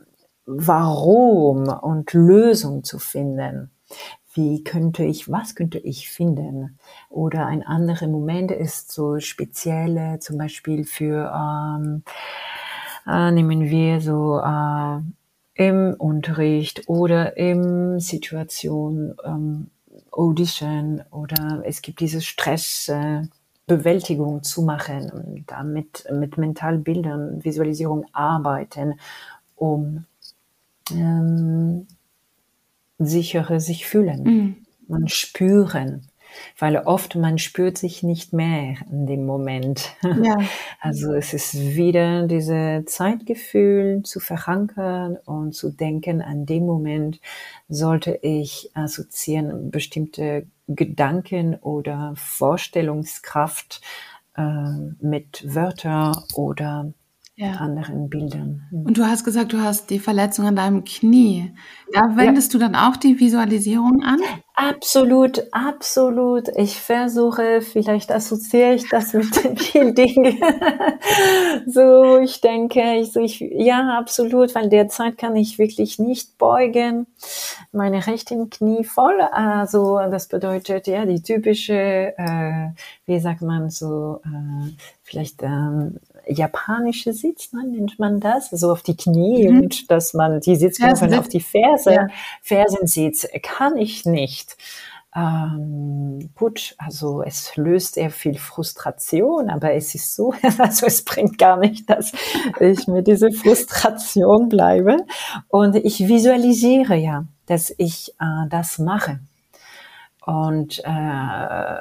warum 0.45 1.67
und 1.67 2.13
Lösung 2.13 2.83
zu 2.83 2.99
finden. 2.99 3.69
wie 4.35 4.63
könnte 4.63 5.03
ich, 5.03 5.31
was 5.31 5.53
könnte 5.53 5.77
ich 5.77 6.09
finden? 6.09 6.79
Oder 7.09 7.45
ein 7.45 7.61
anderer 7.61 8.07
Moment 8.07 8.51
ist 8.51 8.91
so 8.91 9.19
spezielle, 9.19 10.17
zum 10.19 10.39
Beispiel 10.39 10.85
für, 10.85 11.31
ähm, 11.31 12.01
äh, 13.05 13.31
nehmen 13.31 13.69
wir 13.69 14.01
so 14.01 14.39
äh, 14.39 15.01
im 15.55 15.93
Unterricht 15.99 16.87
oder 16.87 17.37
im 17.37 17.99
Situation 17.99 19.15
ähm, 19.23 19.67
Audition 20.11 21.03
oder 21.11 21.61
es 21.65 21.81
gibt 21.81 21.99
diese 21.99 22.21
Stressbewältigung 22.21 24.39
äh, 24.39 24.41
zu 24.41 24.61
machen 24.63 25.43
damit 25.47 26.05
mit 26.11 26.37
Mentalbildern, 26.37 27.43
Visualisierung 27.43 28.05
arbeiten, 28.13 28.99
um 29.55 30.05
ähm, 30.91 31.87
sichere 32.99 33.59
sich 33.59 33.85
fühlen 33.85 34.23
mhm. 34.23 34.55
und 34.87 35.11
spüren 35.11 36.07
weil 36.57 36.77
oft 36.77 37.15
man 37.15 37.37
spürt 37.37 37.77
sich 37.77 38.03
nicht 38.03 38.33
mehr 38.33 38.75
in 38.91 39.05
dem 39.05 39.25
Moment. 39.25 39.95
Ja. 40.01 40.37
Also 40.79 41.13
es 41.13 41.33
ist 41.33 41.53
wieder 41.75 42.27
diese 42.27 42.83
Zeitgefühl 42.85 44.03
zu 44.03 44.19
verankern 44.19 45.17
und 45.23 45.55
zu 45.55 45.69
denken, 45.69 46.21
an 46.21 46.45
dem 46.45 46.65
Moment 46.65 47.21
sollte 47.69 48.19
ich 48.21 48.69
assoziieren 48.73 49.71
bestimmte 49.71 50.45
Gedanken 50.67 51.55
oder 51.55 52.13
Vorstellungskraft 52.17 53.81
äh, 54.35 54.43
mit 54.99 55.55
Wörter 55.55 56.25
oder 56.35 56.91
ja. 57.35 57.53
anderen 57.53 58.09
Bildern. 58.09 58.61
Hm. 58.69 58.85
Und 58.85 58.97
du 58.97 59.05
hast 59.05 59.23
gesagt, 59.23 59.53
du 59.53 59.61
hast 59.61 59.89
die 59.89 59.99
Verletzung 59.99 60.45
an 60.45 60.55
deinem 60.55 60.83
Knie. 60.83 61.55
Da 61.91 62.15
wendest 62.15 62.53
ja. 62.53 62.59
du 62.59 62.65
dann 62.65 62.75
auch 62.75 62.95
die 62.95 63.19
Visualisierung 63.19 64.03
an? 64.03 64.19
Absolut, 64.55 65.41
absolut. 65.51 66.49
Ich 66.55 66.79
versuche, 66.79 67.61
vielleicht 67.61 68.11
assoziiere 68.11 68.75
ich 68.75 68.87
das 68.87 69.13
mit 69.13 69.43
den 69.43 69.57
vielen 69.57 69.95
Dingen. 69.95 70.39
so, 71.65 72.19
ich 72.19 72.39
denke, 72.39 72.97
ich, 72.99 73.11
so 73.11 73.19
ich, 73.19 73.39
ja, 73.39 73.97
absolut, 73.97 74.53
weil 74.53 74.69
derzeit 74.69 75.17
kann 75.17 75.35
ich 75.35 75.57
wirklich 75.57 75.97
nicht 75.97 76.37
beugen. 76.37 77.07
Meine 77.71 78.05
rechten 78.05 78.51
Knie 78.51 78.83
voll. 78.83 79.19
Also, 79.21 79.97
das 80.11 80.27
bedeutet, 80.27 80.85
ja, 80.85 81.05
die 81.07 81.23
typische, 81.23 82.13
äh, 82.15 82.69
wie 83.07 83.19
sagt 83.19 83.41
man 83.41 83.71
so, 83.71 84.21
äh, 84.23 84.71
vielleicht 85.01 85.41
ähm, 85.41 85.97
japanische 86.27 87.13
Sitz, 87.13 87.53
ne, 87.53 87.63
nennt 87.63 87.99
man 87.99 88.19
das, 88.19 88.49
so 88.49 88.71
auf 88.71 88.83
die 88.83 88.97
Knie 88.97 89.49
mhm. 89.49 89.61
und 89.61 89.91
dass 89.91 90.13
man 90.13 90.39
die 90.39 90.55
Sitzgruppen 90.55 91.11
ja, 91.11 91.19
auf 91.19 91.27
die 91.27 91.41
Ferse, 91.41 91.93
ja. 91.93 92.07
Fersensitz 92.41 93.27
kann 93.41 93.77
ich 93.77 94.05
nicht. 94.05 94.57
Ähm, 95.15 96.31
gut, 96.33 96.75
also 96.79 97.21
es 97.21 97.55
löst 97.55 97.95
sehr 97.95 98.09
viel 98.09 98.35
Frustration, 98.37 99.49
aber 99.49 99.73
es 99.73 99.93
ist 99.93 100.15
so, 100.15 100.33
also 100.57 100.87
es 100.87 101.05
bringt 101.05 101.37
gar 101.37 101.57
nicht, 101.57 101.87
dass 101.89 102.13
ich 102.59 102.87
mit 102.87 103.07
dieser 103.07 103.31
Frustration 103.31 104.49
bleibe 104.49 104.97
und 105.49 105.75
ich 105.75 106.07
visualisiere 106.07 106.95
ja, 106.95 107.25
dass 107.45 107.73
ich 107.77 108.15
äh, 108.19 108.47
das 108.49 108.79
mache 108.79 109.19
und 110.25 110.79
äh, 110.83 111.77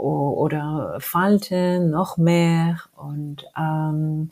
oder 0.00 0.96
Falte 1.00 1.80
noch 1.80 2.16
mehr 2.16 2.78
und 2.96 3.44
ähm, 3.56 4.30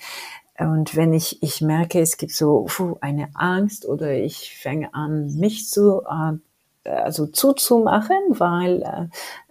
und 0.58 0.96
wenn 0.96 1.12
ich 1.12 1.42
ich 1.42 1.60
merke, 1.60 2.00
es 2.00 2.16
gibt 2.16 2.32
so 2.32 2.66
puh, 2.68 2.96
eine 3.00 3.28
Angst 3.34 3.86
oder 3.86 4.12
ich 4.12 4.58
fange 4.60 4.92
an 4.92 5.34
mich 5.36 5.68
zu 5.68 6.02
äh, 6.04 6.90
also 6.90 7.26
zuzumachen, 7.26 8.16
weil 8.30 8.82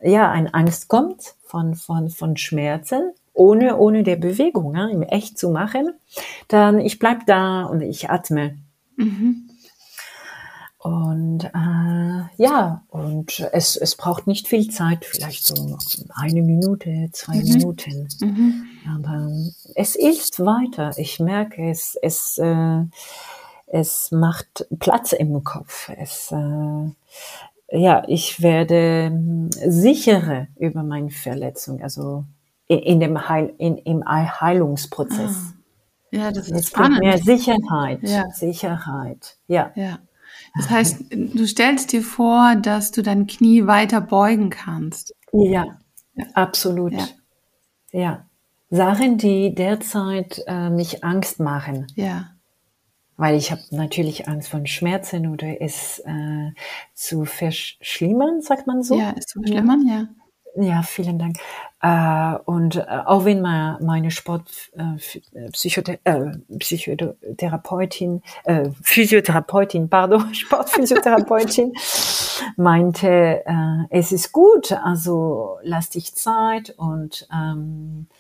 äh, 0.02 0.10
ja 0.12 0.32
eine 0.32 0.54
Angst 0.54 0.88
kommt 0.88 1.36
von 1.44 1.76
von 1.76 2.10
von 2.10 2.36
Schmerzen 2.38 3.14
ohne 3.34 3.78
ohne 3.78 4.04
der 4.04 4.16
Bewegung, 4.16 4.76
ja, 4.76 4.88
im 4.88 5.04
echt 5.04 5.38
zu 5.38 5.50
machen, 5.50 5.94
dann 6.48 6.80
ich 6.80 7.00
bleib 7.00 7.26
da 7.28 7.64
und 7.64 7.82
ich 7.82 8.10
atme. 8.10 8.58
Mhm. 8.96 9.50
Und 10.88 11.44
äh, 11.44 12.42
ja, 12.42 12.82
und 12.88 13.46
es, 13.52 13.76
es 13.76 13.98
braucht 13.98 14.26
nicht 14.26 14.48
viel 14.48 14.70
Zeit, 14.70 15.04
vielleicht 15.04 15.46
so 15.46 15.78
eine 16.16 16.42
Minute, 16.42 17.10
zwei 17.12 17.36
mhm. 17.36 17.44
Minuten. 17.44 18.08
Mhm. 18.22 18.66
Aber 18.96 19.28
es 19.76 19.96
hilft 19.96 20.40
weiter. 20.40 20.94
Ich 20.96 21.20
merke, 21.20 21.70
es, 21.70 21.98
es, 22.02 22.38
äh, 22.38 22.84
es 23.66 24.12
macht 24.12 24.66
Platz 24.80 25.12
im 25.12 25.44
Kopf. 25.44 25.90
Es, 25.98 26.32
äh, 26.32 27.78
ja, 27.78 28.04
ich 28.08 28.42
werde 28.42 29.50
sicherer 29.68 30.48
über 30.58 30.84
meine 30.84 31.10
Verletzung, 31.10 31.82
also 31.82 32.24
in, 32.68 32.80
in 32.80 33.00
dem 33.02 33.28
Heil, 33.28 33.54
in, 33.58 33.76
im 33.80 34.06
Heilungsprozess. 34.08 35.36
Ah. 35.36 35.54
Ja, 36.12 36.32
das 36.32 36.48
ist 36.48 36.56
es 36.56 36.68
spannend. 36.68 37.00
Mehr 37.02 37.18
Sicherheit, 37.18 38.00
ja. 38.04 38.30
Sicherheit, 38.30 39.36
ja. 39.48 39.74
ja. 39.76 40.00
Das 40.58 40.70
heißt, 40.70 41.06
du 41.10 41.46
stellst 41.48 41.92
dir 41.92 42.02
vor, 42.02 42.56
dass 42.56 42.92
du 42.92 43.04
dein 43.04 43.28
Knie 43.28 43.68
weiter 43.68 44.02
beugen 44.02 44.50
kannst. 44.50 45.14
Ja, 45.32 45.66
ja. 46.16 46.26
absolut. 46.34 46.94
Ja. 46.94 47.08
ja. 47.92 48.26
Sachen, 48.70 49.18
die 49.18 49.56
derzeit 49.56 50.44
äh, 50.48 50.70
mich 50.70 51.04
Angst 51.04 51.40
machen. 51.40 51.88
Ja. 51.96 52.32
Weil 53.16 53.36
ich 53.36 53.52
habe 53.52 53.62
natürlich 53.72 54.28
Angst 54.28 54.50
von 54.50 54.68
Schmerzen 54.68 55.28
oder 55.28 55.62
es 55.62 56.00
äh, 56.06 56.52
zu 56.94 57.26
verschlimmern, 57.26 58.42
sagt 58.42 58.68
man 58.68 58.84
so. 58.84 58.98
Ja, 59.00 59.14
es 59.18 59.26
zu 59.26 59.40
verschlimmern, 59.40 59.88
ja. 59.88 59.96
Ja, 59.96 60.08
vielen 60.82 61.20
Dank. 61.20 61.38
Äh, 61.82 62.38
und 62.46 62.78
äh, 62.78 62.86
auch 63.06 63.26
wenn 63.26 63.42
mal 63.42 63.78
meine 63.82 64.10
Sportpsychotherapeutin, 64.10 66.02
äh, 66.04 66.56
äh, 66.56 66.58
Psychotherapeutin, 66.58 68.24
äh, 68.46 68.70
Physiotherapeutin, 68.82 69.88
pardon, 69.88 70.34
Sportphysiotherapeutin 70.34 71.74
meinte, 72.58 73.44
äh, 73.46 73.86
es 73.92 74.12
ist 74.12 74.32
gut, 74.32 74.72
also 74.72 75.60
lass 75.62 75.92
dich 75.92 76.16
Zeit 76.16 76.74
und 76.78 77.28
ähm, 77.32 78.08
äh, 78.10 78.16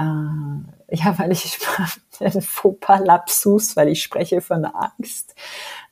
ja, 0.00 1.18
weil 1.18 1.32
ich 1.32 1.58
ein 2.20 2.42
Fauxpas-Lapsus, 2.42 3.76
weil 3.76 3.88
ich 3.88 4.02
spreche 4.02 4.40
von 4.40 4.64
Angst 4.64 5.34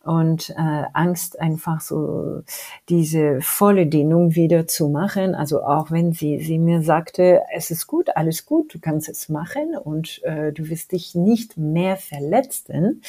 und 0.05 0.51
äh, 0.51 0.85
Angst 0.93 1.41
einfach 1.41 1.81
so 1.81 2.43
diese 2.89 3.41
volle 3.41 3.87
Dehnung 3.87 4.35
wieder 4.35 4.67
zu 4.67 4.89
machen. 4.89 5.35
Also 5.35 5.63
auch 5.63 5.91
wenn 5.91 6.13
sie, 6.13 6.39
sie 6.39 6.59
mir 6.59 6.83
sagte, 6.83 7.43
es 7.55 7.71
ist 7.71 7.87
gut, 7.87 8.17
alles 8.17 8.47
gut, 8.47 8.75
du 8.75 8.79
kannst 8.79 9.09
es 9.09 9.29
machen 9.29 9.77
und 9.77 10.23
äh, 10.25 10.53
du 10.53 10.69
wirst 10.69 10.93
dich 10.93 11.15
nicht 11.15 11.57
mehr 11.57 11.97
verletzen, 11.97 13.03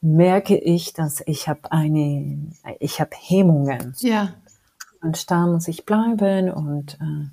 merke 0.00 0.56
ich, 0.56 0.92
dass 0.94 1.22
ich 1.26 1.48
habe 1.48 1.70
eine, 1.70 2.38
ich 2.80 3.00
habe 3.00 3.12
Hemmungen. 3.16 3.94
Ja. 3.98 4.34
Und 5.00 5.30
da 5.30 5.46
muss 5.46 5.68
ich 5.68 5.84
bleiben 5.84 6.50
und 6.50 6.94
äh, 6.94 7.26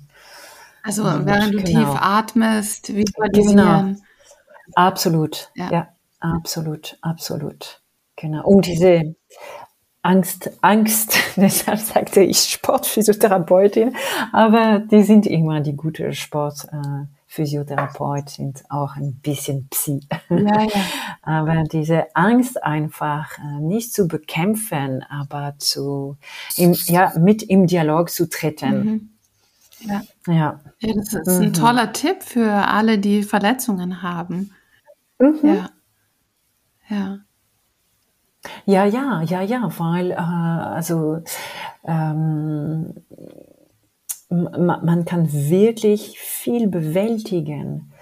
also 0.82 1.04
während 1.04 1.54
du 1.54 1.62
genau. 1.62 1.64
tief 1.64 2.00
atmest, 2.00 2.94
visualisieren. 2.94 3.56
Genau. 3.56 3.94
Absolut, 4.74 5.50
ja. 5.56 5.70
ja, 5.70 5.88
absolut, 6.20 6.96
absolut. 7.02 7.82
Genau. 8.16 8.44
Und 8.44 8.66
diese 8.66 9.14
Angst, 10.02 10.50
Angst, 10.62 11.18
deshalb 11.36 11.78
sagte 11.78 12.22
ich 12.22 12.38
Sportphysiotherapeutin, 12.38 13.94
aber 14.32 14.78
die 14.78 15.02
sind 15.02 15.26
immer 15.26 15.60
die 15.60 15.76
gute 15.76 16.14
Sportphysiotherapeut, 16.14 18.30
sind 18.30 18.64
auch 18.70 18.96
ein 18.96 19.20
bisschen 19.20 19.68
Psi. 19.68 20.00
Ja, 20.30 20.62
ja. 20.62 20.70
Aber 21.22 21.64
diese 21.64 22.16
Angst 22.16 22.64
einfach 22.64 23.36
äh, 23.38 23.60
nicht 23.60 23.92
zu 23.92 24.08
bekämpfen, 24.08 25.04
aber 25.08 25.54
zu, 25.58 26.16
im, 26.56 26.72
ja, 26.86 27.12
mit 27.18 27.42
im 27.42 27.66
Dialog 27.66 28.08
zu 28.08 28.26
treten. 28.28 28.84
Mhm. 28.84 29.09
Ja. 29.80 30.02
ja. 30.26 30.60
ja. 30.80 30.94
das 30.94 31.14
ist 31.14 31.28
ein 31.28 31.48
mhm. 31.48 31.52
toller 31.52 31.92
Tipp 31.92 32.22
für 32.22 32.50
alle, 32.50 32.98
die 32.98 33.22
Verletzungen 33.22 34.02
haben. 34.02 34.52
Mhm. 35.18 35.38
Ja. 35.42 35.70
Ja. 36.88 37.18
Ja, 38.64 38.84
ja, 38.86 39.22
ja, 39.22 39.42
ja, 39.42 39.70
weil 39.78 40.12
äh, 40.12 40.14
also 40.14 41.22
ähm, 41.84 42.94
man 44.30 45.04
kann 45.04 45.32
wirklich 45.32 46.18
viel 46.18 46.68
bewältigen 46.68 47.92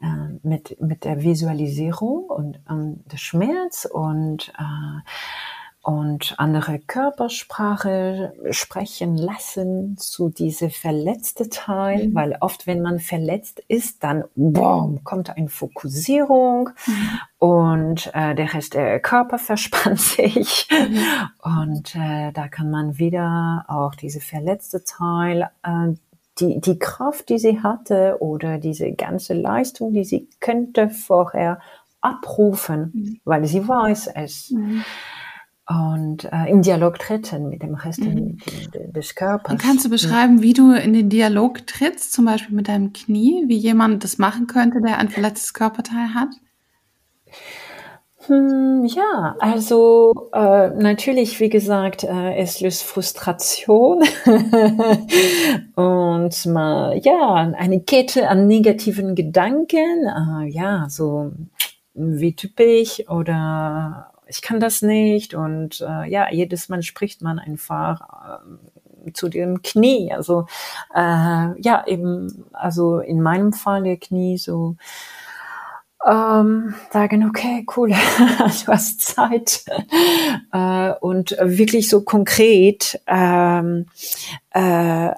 äh, 0.00 0.38
mit, 0.42 0.80
mit 0.80 1.04
der 1.04 1.22
Visualisierung 1.22 2.24
und 2.24 2.60
ähm, 2.68 3.04
der 3.10 3.18
Schmerz 3.18 3.86
und, 3.90 4.52
äh, 4.58 5.00
und 5.86 6.34
andere 6.38 6.80
Körpersprache 6.80 8.32
sprechen 8.50 9.16
lassen 9.16 9.96
zu 9.96 10.30
diese 10.30 10.68
verletzte 10.68 11.48
Teil, 11.48 12.08
mhm. 12.08 12.14
weil 12.16 12.36
oft, 12.40 12.66
wenn 12.66 12.82
man 12.82 12.98
verletzt 12.98 13.62
ist, 13.68 14.02
dann 14.02 14.24
boom, 14.34 15.04
kommt 15.04 15.30
eine 15.36 15.48
Fokussierung 15.48 16.70
mhm. 16.88 17.20
und 17.38 18.10
äh, 18.14 18.34
der 18.34 18.52
Rest 18.52 18.74
der 18.74 18.98
Körper 18.98 19.38
verspannt 19.38 20.00
sich 20.00 20.66
mhm. 20.72 21.68
und 21.68 21.94
äh, 21.94 22.32
da 22.32 22.48
kann 22.48 22.68
man 22.68 22.98
wieder 22.98 23.64
auch 23.68 23.94
diese 23.94 24.20
verletzte 24.20 24.82
Teil 24.82 25.48
äh, 25.62 25.94
die, 26.40 26.60
die 26.60 26.80
Kraft, 26.80 27.28
die 27.28 27.38
sie 27.38 27.62
hatte 27.62 28.16
oder 28.18 28.58
diese 28.58 28.90
ganze 28.90 29.34
Leistung, 29.34 29.92
die 29.92 30.04
sie 30.04 30.28
könnte 30.40 30.90
vorher 30.90 31.60
abrufen, 32.00 32.90
mhm. 32.92 33.20
weil 33.24 33.44
sie 33.44 33.68
weiß 33.68 34.08
es. 34.16 34.52
Und 35.68 36.24
äh, 36.24 36.48
im 36.48 36.62
Dialog 36.62 37.00
treten 37.00 37.48
mit 37.48 37.62
dem 37.62 37.74
Rest 37.74 38.00
mhm. 38.00 38.38
des 38.94 39.16
Körpers. 39.16 39.50
Und 39.50 39.60
kannst 39.60 39.84
du 39.84 39.90
beschreiben, 39.90 40.40
wie 40.40 40.52
du 40.52 40.72
in 40.72 40.92
den 40.92 41.08
Dialog 41.08 41.66
trittst, 41.66 42.12
zum 42.12 42.24
Beispiel 42.24 42.54
mit 42.54 42.68
deinem 42.68 42.92
Knie, 42.92 43.44
wie 43.48 43.56
jemand 43.56 44.04
das 44.04 44.18
machen 44.18 44.46
könnte, 44.46 44.80
der 44.80 44.98
ein 44.98 45.08
verletztes 45.08 45.54
Körperteil 45.54 46.14
hat? 46.14 46.28
Hm, 48.26 48.84
ja, 48.86 49.36
also 49.38 50.30
äh, 50.32 50.70
natürlich, 50.70 51.38
wie 51.38 51.48
gesagt, 51.48 52.02
äh, 52.02 52.36
es 52.36 52.60
löst 52.60 52.82
Frustration 52.82 54.02
und 55.76 56.46
mal, 56.46 56.98
ja, 57.02 57.34
eine 57.34 57.80
Kette 57.80 58.28
an 58.28 58.46
negativen 58.48 59.14
Gedanken, 59.14 60.06
äh, 60.06 60.48
ja, 60.48 60.86
so 60.88 61.32
wie 61.94 62.34
typisch 62.34 63.08
oder 63.08 64.12
ich 64.26 64.42
kann 64.42 64.60
das 64.60 64.82
nicht 64.82 65.34
und 65.34 65.80
äh, 65.80 66.08
ja, 66.08 66.30
jedes 66.30 66.68
Mal 66.68 66.82
spricht 66.82 67.22
man 67.22 67.38
einfach 67.38 68.38
äh, 69.04 69.12
zu 69.12 69.28
dem 69.28 69.62
Knie. 69.62 70.12
Also 70.12 70.46
äh, 70.94 71.60
ja, 71.60 71.84
eben, 71.86 72.44
also 72.52 72.98
in 72.98 73.22
meinem 73.22 73.52
Fall 73.52 73.84
der 73.84 73.96
Knie 73.96 74.38
so 74.38 74.76
ähm, 76.04 76.74
sagen, 76.92 77.28
okay, 77.28 77.66
cool, 77.76 77.88
du 78.66 78.72
hast 78.72 79.00
Zeit 79.00 79.64
äh, 80.52 80.92
und 81.00 81.36
wirklich 81.40 81.88
so 81.88 82.02
konkret 82.02 83.00
ähm, 83.06 83.86
äh, 84.50 85.10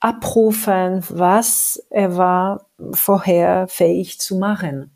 abrufen, 0.00 1.04
was 1.08 1.84
er 1.90 2.16
war 2.16 2.66
vorher 2.92 3.68
fähig 3.68 4.18
zu 4.18 4.36
machen. 4.36 4.90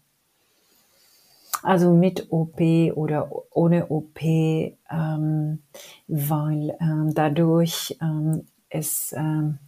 Also 1.65 1.95
mit 1.95 2.31
OP 2.31 2.61
oder 2.95 3.31
ohne 3.51 3.87
OP, 3.89 4.21
ähm, 4.23 5.63
weil 6.07 6.77
ähm, 6.79 7.15
dadurch 7.15 7.97
ähm, 8.03 8.47
es, 8.69 9.15
ähm, 9.17 9.59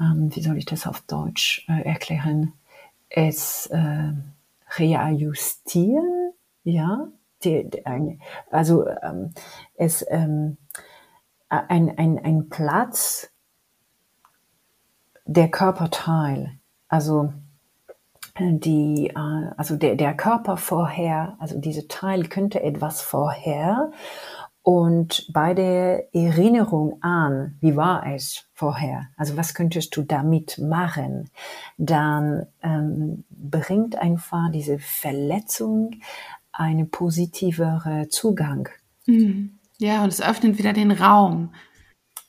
ähm, 0.00 0.34
wie 0.34 0.40
soll 0.40 0.56
ich 0.56 0.64
das 0.64 0.86
auf 0.86 1.02
Deutsch 1.02 1.66
äh, 1.68 1.82
erklären, 1.82 2.54
es 3.10 3.66
äh, 3.66 4.12
reajustieren, 4.78 6.32
ja, 6.64 7.08
die, 7.44 7.68
die, 7.68 7.84
ein, 7.84 8.22
also 8.50 8.88
ähm, 8.88 9.34
es 9.74 10.06
ähm, 10.08 10.56
ein, 11.50 11.98
ein, 11.98 12.18
ein 12.24 12.48
Platz 12.48 13.30
der 15.26 15.50
Körperteil, 15.50 16.58
also 16.88 17.34
die, 18.40 19.08
äh, 19.08 19.50
also 19.56 19.76
der, 19.76 19.96
der 19.96 20.14
Körper 20.14 20.56
vorher, 20.56 21.36
also 21.38 21.58
diese 21.58 21.88
Teil 21.88 22.28
könnte 22.28 22.62
etwas 22.62 23.00
vorher 23.00 23.90
und 24.68 25.32
bei 25.32 25.54
der 25.54 26.14
Erinnerung 26.14 27.02
an, 27.02 27.56
wie 27.60 27.74
war 27.74 28.06
es 28.06 28.44
vorher, 28.52 29.08
also 29.16 29.38
was 29.38 29.54
könntest 29.54 29.96
du 29.96 30.02
damit 30.02 30.58
machen, 30.58 31.30
dann 31.78 32.46
ähm, 32.62 33.24
bringt 33.30 33.96
einfach 33.96 34.50
diese 34.52 34.78
Verletzung 34.78 35.92
eine 36.52 36.84
positivere 36.84 38.08
Zugang. 38.10 38.68
Mhm. 39.06 39.58
Ja, 39.78 40.02
und 40.02 40.12
es 40.12 40.20
öffnet 40.20 40.58
wieder 40.58 40.74
den 40.74 40.90
Raum. 40.90 41.54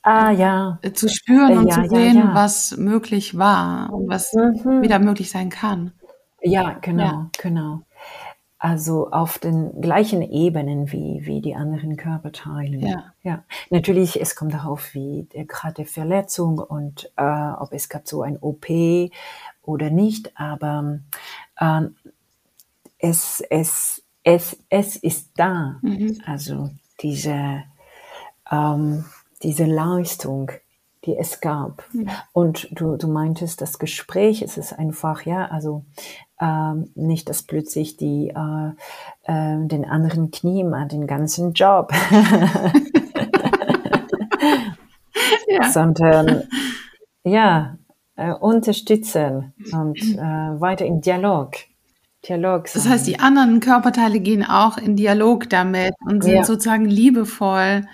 Ah 0.02 0.32
ja. 0.32 0.80
Zu 0.94 1.10
spüren 1.10 1.58
und 1.58 1.68
ja, 1.68 1.84
zu 1.84 1.90
sehen, 1.90 2.16
ja, 2.16 2.24
ja. 2.24 2.36
was 2.36 2.78
möglich 2.78 3.38
war 3.38 3.92
und 3.92 4.08
was 4.08 4.34
mhm. 4.34 4.82
wieder 4.82 5.00
möglich 5.00 5.30
sein 5.30 5.50
kann. 5.50 5.92
Ja, 6.42 6.78
genau, 6.82 7.04
ja. 7.04 7.30
genau. 7.38 7.82
Also 8.62 9.10
auf 9.12 9.40
den 9.40 9.80
gleichen 9.80 10.22
Ebenen 10.22 10.92
wie, 10.92 11.26
wie 11.26 11.40
die 11.40 11.56
anderen 11.56 11.96
Körperteile. 11.96 12.78
Ja. 12.80 13.14
ja. 13.24 13.44
Natürlich, 13.70 14.20
es 14.20 14.36
kommt 14.36 14.54
darauf, 14.54 14.94
wie 14.94 15.28
der 15.34 15.46
Grad 15.46 15.78
der 15.78 15.86
Verletzung 15.86 16.60
und 16.60 17.10
äh, 17.16 17.24
ob 17.24 17.72
es 17.72 17.88
gab 17.88 18.06
so 18.06 18.22
ein 18.22 18.38
OP 18.38 18.68
oder 19.64 19.90
nicht, 19.90 20.38
aber 20.38 21.00
äh, 21.58 21.84
es, 22.98 23.42
es, 23.50 24.04
es, 24.24 24.58
es 24.70 24.98
ist 24.98 25.32
da. 25.38 25.80
Mhm. 25.82 26.22
Also 26.26 26.70
diese, 27.02 27.64
ähm, 28.52 29.06
diese 29.42 29.66
Leistung, 29.66 30.52
die 31.06 31.16
es 31.18 31.40
gab. 31.42 31.84
Mhm. 31.94 32.10
Und 32.34 32.68
du, 32.72 32.98
du 32.98 33.08
meintest, 33.08 33.62
das 33.62 33.80
Gespräch, 33.80 34.42
es 34.42 34.58
ist 34.58 34.74
einfach, 34.74 35.26
ja, 35.26 35.46
also 35.48 35.86
ähm, 36.42 36.92
nicht, 36.96 37.30
dass 37.30 37.44
plötzlich 37.44 37.98
die 37.98 38.30
äh, 38.30 38.72
äh, 39.24 39.68
den 39.68 39.86
anderen 39.86 40.32
Knie 40.32 40.64
mal 40.64 40.88
den 40.88 41.08
ganzen 41.08 41.54
Job, 41.54 41.94
ja. 45.48 45.70
sondern 45.70 46.44
ja, 47.24 47.78
äh, 48.16 48.34
unterstützen 48.34 49.54
und 49.72 50.00
äh, 50.02 50.18
weiter 50.62 50.86
im 50.86 51.02
Dialog. 51.02 51.54
Dialog 52.28 52.68
sein. 52.68 52.84
Das 52.84 52.92
heißt, 52.92 53.08
die 53.08 53.20
anderen 53.20 53.62
Körperteile 53.62 54.20
gehen 54.20 54.44
auch 54.44 54.78
in 54.78 54.98
Dialog 54.98 55.50
damit 55.50 55.94
und 56.06 56.24
sind 56.24 56.36
ja. 56.36 56.44
sozusagen 56.44 56.86
liebevoll 56.86 57.86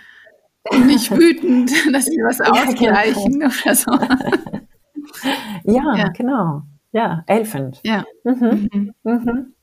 nicht 0.85 1.11
wütend, 1.11 1.71
dass 1.93 2.05
sie 2.05 2.17
was 2.23 2.41
ausgleichen 2.41 3.41
ja, 3.41 3.47
genau. 3.47 3.53
oder 3.63 3.75
so. 3.75 3.91
ja, 5.71 5.95
ja, 5.97 6.07
genau. 6.09 6.61
Ja, 6.91 7.23
helfend. 7.27 7.81
Ja. 7.83 8.05
Mhm. 8.23 8.69
Mhm. 8.71 8.93
Mhm. 9.03 9.53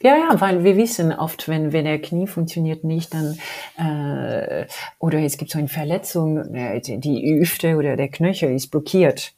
Ja, 0.00 0.16
ja, 0.16 0.40
weil 0.40 0.64
wir 0.64 0.76
wissen 0.76 1.12
oft, 1.12 1.48
wenn, 1.48 1.72
wenn 1.72 1.84
der 1.84 2.00
Knie 2.00 2.26
funktioniert 2.26 2.84
nicht, 2.84 3.14
dann 3.14 3.38
äh, 3.78 4.66
oder 4.98 5.20
es 5.20 5.38
gibt 5.38 5.50
so 5.50 5.58
eine 5.58 5.68
Verletzung, 5.68 6.54
äh, 6.54 6.80
die 6.80 7.38
Hüfte 7.38 7.76
oder 7.76 7.96
der 7.96 8.08
Knöchel 8.08 8.54
ist 8.54 8.70
blockiert 8.70 9.34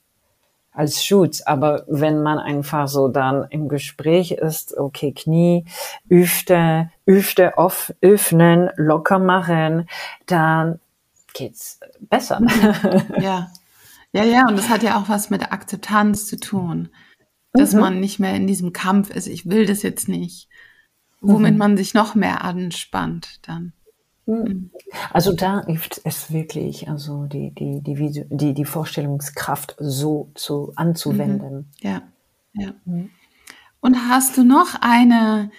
als 0.77 1.05
Schutz. 1.05 1.41
Aber 1.43 1.85
wenn 1.89 2.23
man 2.23 2.39
einfach 2.39 2.87
so 2.89 3.09
dann 3.09 3.47
im 3.51 3.69
Gespräch 3.69 4.33
ist, 4.33 4.77
okay, 4.77 5.13
Knie, 5.13 5.65
Hüfte, 6.09 6.91
Hüfte 7.07 7.57
off, 7.57 7.93
öffnen, 8.01 8.71
locker 8.77 9.19
machen, 9.19 9.89
dann 10.27 10.79
geht's 11.37 11.81
besser. 12.01 12.41
Mhm. 12.41 13.03
Ja. 13.21 13.51
Ja, 14.13 14.25
ja, 14.25 14.49
und 14.49 14.57
das 14.57 14.71
hat 14.71 14.83
ja 14.83 14.99
auch 14.99 15.11
was 15.11 15.29
mit 15.29 15.53
Akzeptanz 15.53 16.27
zu 16.27 16.39
tun, 16.39 16.89
dass 17.53 17.75
mhm. 17.75 17.81
man 17.81 18.01
nicht 18.01 18.19
mehr 18.19 18.35
in 18.35 18.47
diesem 18.47 18.73
Kampf 18.73 19.11
ist, 19.11 19.27
ich 19.27 19.47
will 19.47 19.67
das 19.67 19.83
jetzt 19.83 20.09
nicht, 20.09 20.49
womit 21.21 21.53
mhm. 21.53 21.59
man 21.59 21.77
sich 21.77 21.93
noch 21.93 22.15
mehr 22.15 22.43
anspannt 22.43 23.41
dann. 23.47 23.73
Mhm. 24.25 24.35
mhm. 24.37 24.71
Also 25.13 25.35
da 25.35 25.65
hilft 25.67 26.01
es 26.05 26.33
wirklich, 26.33 26.89
also 26.89 27.25
die, 27.25 27.51
die, 27.51 27.83
die, 27.83 28.25
die, 28.31 28.55
die 28.55 28.65
Vorstellungskraft 28.65 29.77
so 29.79 30.31
zu 30.35 30.73
anzuwenden. 30.77 31.57
Mhm. 31.57 31.67
Ja, 31.81 32.03
ja. 32.55 32.73
Und 33.81 34.09
hast 34.09 34.39
du 34.39 34.45
noch 34.45 34.77
eine 34.81 35.51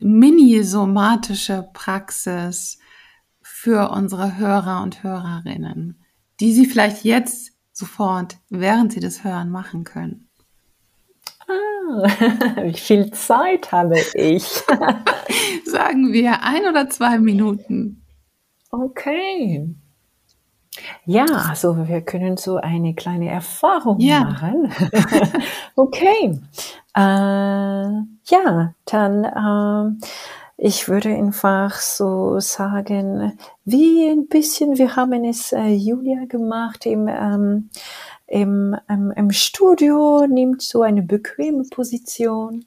mini-somatische 0.00 1.68
Praxis, 1.72 2.78
für 3.66 3.90
unsere 3.90 4.38
Hörer 4.38 4.80
und 4.84 5.02
Hörerinnen, 5.02 6.00
die 6.38 6.52
sie 6.52 6.66
vielleicht 6.66 7.02
jetzt 7.02 7.50
sofort, 7.72 8.38
während 8.48 8.92
sie 8.92 9.00
das 9.00 9.24
hören, 9.24 9.50
machen 9.50 9.82
können? 9.82 10.28
Ah, 11.48 12.06
wie 12.62 12.74
viel 12.74 13.10
Zeit 13.10 13.72
habe 13.72 13.98
ich? 14.14 14.44
Sagen 15.64 16.12
wir 16.12 16.44
ein 16.44 16.64
oder 16.68 16.88
zwei 16.88 17.18
Minuten. 17.18 18.04
Okay. 18.70 19.74
Ja, 21.04 21.24
also 21.24 21.88
wir 21.88 22.02
können 22.02 22.36
so 22.36 22.58
eine 22.58 22.94
kleine 22.94 23.30
Erfahrung 23.30 23.98
ja. 23.98 24.20
machen. 24.20 24.72
okay. 25.74 26.38
Äh, 26.94 27.00
ja, 27.00 28.74
dann 28.84 29.24
äh, 29.24 30.06
ich 30.56 30.88
würde 30.88 31.10
einfach 31.10 31.80
so 31.80 32.40
sagen, 32.40 33.38
wie 33.64 34.08
ein 34.08 34.26
bisschen, 34.26 34.78
wir 34.78 34.96
haben 34.96 35.24
es 35.24 35.52
äh, 35.52 35.68
Julia 35.68 36.24
gemacht 36.24 36.86
im, 36.86 37.08
ähm, 37.08 37.70
im, 38.26 38.76
ähm, 38.88 39.12
im 39.14 39.30
Studio, 39.32 40.26
nimmt 40.26 40.62
so 40.62 40.82
eine 40.82 41.02
bequeme 41.02 41.64
Position. 41.64 42.64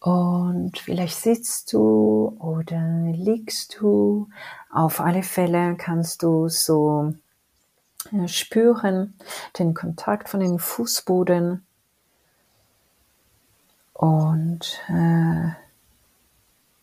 Und 0.00 0.78
vielleicht 0.78 1.16
sitzt 1.16 1.72
du 1.72 2.36
oder 2.38 2.80
liegst 3.12 3.78
du. 3.80 4.28
Auf 4.70 5.00
alle 5.00 5.24
Fälle 5.24 5.74
kannst 5.76 6.22
du 6.22 6.48
so 6.48 7.12
äh, 8.12 8.28
spüren 8.28 9.14
den 9.58 9.74
Kontakt 9.74 10.28
von 10.28 10.38
den 10.38 10.60
Fußboden 10.60 11.66
und 13.94 14.80
äh, 14.88 15.50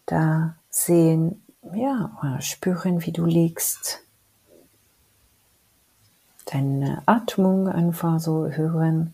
da 0.05 0.55
sehen, 0.69 1.41
ja, 1.73 2.11
spüren, 2.41 3.05
wie 3.05 3.11
du 3.11 3.25
liegst. 3.25 4.01
Deine 6.45 7.01
Atmung 7.07 7.67
einfach 7.67 8.19
so 8.19 8.47
hören, 8.47 9.13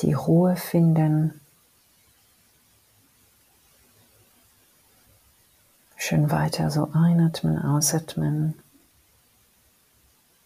die 0.00 0.12
Ruhe 0.12 0.56
finden. 0.56 1.40
Schön 5.96 6.30
weiter 6.30 6.70
so 6.70 6.90
einatmen, 6.92 7.58
ausatmen. 7.58 8.58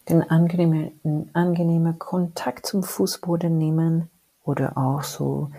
Den 0.08 0.22
angenehmen, 0.30 1.30
angenehmen 1.32 1.98
Kontakt 1.98 2.64
zum 2.66 2.84
Fußboden 2.84 3.58
nehmen 3.58 4.08
oder 4.44 4.78
auch 4.78 5.02
so, 5.02 5.50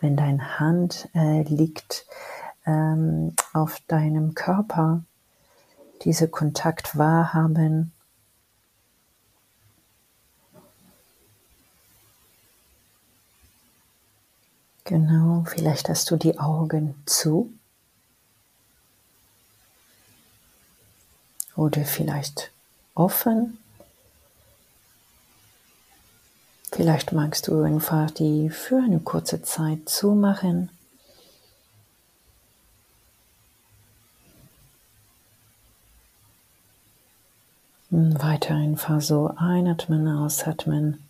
wenn 0.00 0.16
deine 0.16 0.60
Hand 0.60 1.08
äh, 1.14 1.42
liegt 1.42 2.04
ähm, 2.66 3.34
auf 3.52 3.80
deinem 3.86 4.34
Körper, 4.34 5.02
diese 6.02 6.28
Kontakt 6.28 6.98
wahrhaben. 6.98 7.92
Genau, 14.84 15.44
vielleicht 15.48 15.88
hast 15.88 16.10
du 16.10 16.16
die 16.16 16.38
Augen 16.38 16.94
zu. 17.06 17.52
Oder 21.56 21.84
vielleicht 21.84 22.52
offen. 22.94 23.58
Vielleicht 26.70 27.12
magst 27.12 27.48
du 27.48 27.62
einfach 27.62 28.10
die 28.10 28.50
für 28.50 28.76
eine 28.76 29.00
kurze 29.00 29.42
Zeit 29.42 29.88
zumachen. 29.88 30.70
Weiter 37.90 38.54
einfach 38.54 39.00
so 39.00 39.32
einatmen, 39.36 40.08
ausatmen. 40.08 41.06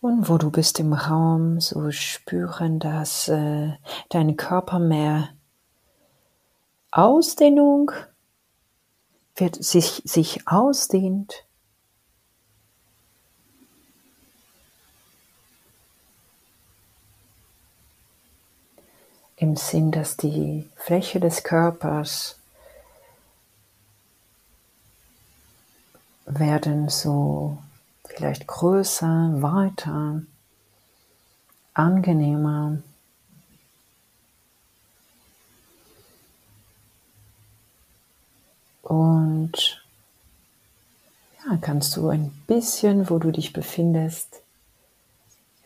Und 0.00 0.28
wo 0.28 0.36
du 0.36 0.50
bist 0.50 0.80
im 0.80 0.92
Raum, 0.92 1.60
so 1.60 1.90
spüren, 1.90 2.78
dass 2.78 3.28
äh, 3.28 3.72
dein 4.10 4.36
Körper 4.36 4.78
mehr 4.78 5.30
Ausdehnung 6.90 7.92
wird 9.36 9.56
sich, 9.56 10.02
sich 10.04 10.46
ausdehnt 10.46 11.44
im 19.36 19.56
Sinn, 19.56 19.90
dass 19.90 20.16
die 20.16 20.68
Fläche 20.76 21.20
des 21.20 21.44
Körpers 21.44 22.36
werden 26.38 26.88
so 26.88 27.58
vielleicht 28.04 28.46
größer, 28.46 29.42
weiter, 29.42 30.22
angenehmer. 31.72 32.78
Und 38.82 39.84
ja, 41.44 41.56
kannst 41.60 41.96
du 41.96 42.08
ein 42.08 42.30
bisschen, 42.46 43.08
wo 43.10 43.18
du 43.18 43.30
dich 43.30 43.52
befindest, 43.52 44.42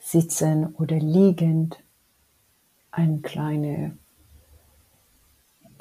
sitzen 0.00 0.74
oder 0.76 0.96
liegend 0.96 1.78
eine 2.90 3.18
kleine 3.18 3.96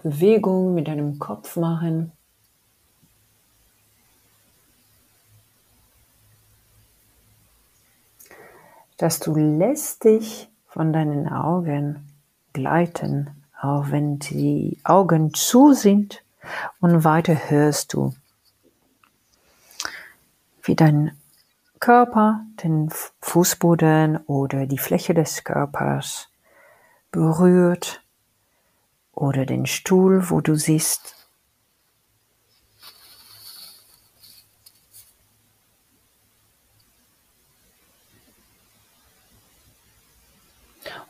Bewegung 0.04 0.74
mit 0.74 0.88
deinem 0.88 1.20
Kopf 1.20 1.56
machen. 1.56 2.12
Dass 8.98 9.20
du 9.20 9.34
lässt 9.36 10.04
dich 10.04 10.50
von 10.68 10.92
deinen 10.92 11.28
Augen 11.30 12.08
gleiten, 12.54 13.30
auch 13.60 13.92
wenn 13.92 14.20
die 14.20 14.78
Augen 14.84 15.34
zu 15.34 15.74
sind 15.74 16.24
und 16.80 17.04
weiter 17.04 17.50
hörst 17.50 17.94
du, 17.94 18.14
wie 20.64 20.76
dein 20.76 21.18
Körper 21.80 22.42
den 22.64 22.90
Fußboden 23.22 24.18
oder 24.26 24.66
die 24.66 24.80
Fläche 24.80 25.14
des 25.14 25.44
Körpers 25.44 26.30
berührt 27.12 28.02
oder 29.14 29.46
den 29.46 29.66
Stuhl, 29.66 30.30
wo 30.30 30.42
du 30.42 30.56
siehst. 30.56 31.17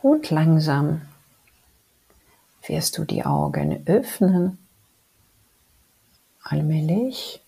Und 0.00 0.30
langsam 0.30 1.02
wirst 2.66 2.98
du 2.98 3.04
die 3.04 3.24
Augen 3.24 3.86
öffnen, 3.86 4.58
allmählich. 6.42 7.40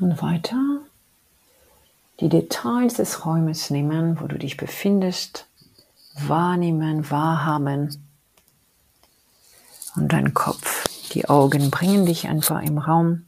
Und 0.00 0.20
weiter 0.22 0.82
die 2.22 2.28
Details 2.28 2.94
des 2.94 3.26
Räumes 3.26 3.70
nehmen, 3.70 4.20
wo 4.20 4.28
du 4.28 4.38
dich 4.38 4.56
befindest, 4.56 5.48
wahrnehmen, 6.14 7.10
wahrhaben 7.10 8.00
und 9.96 10.12
dein 10.12 10.32
Kopf, 10.32 10.88
die 11.12 11.28
Augen 11.28 11.70
bringen 11.70 12.06
dich 12.06 12.28
einfach 12.28 12.62
im 12.62 12.78
Raum. 12.78 13.24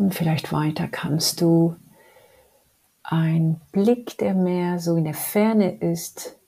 Und 0.00 0.14
vielleicht 0.14 0.50
weiter 0.50 0.88
kannst 0.88 1.42
du 1.42 1.76
ein 3.02 3.60
Blick, 3.70 4.16
der 4.16 4.32
mehr 4.32 4.78
so 4.78 4.96
in 4.96 5.04
der 5.04 5.12
Ferne 5.12 5.76
ist, 5.76 6.38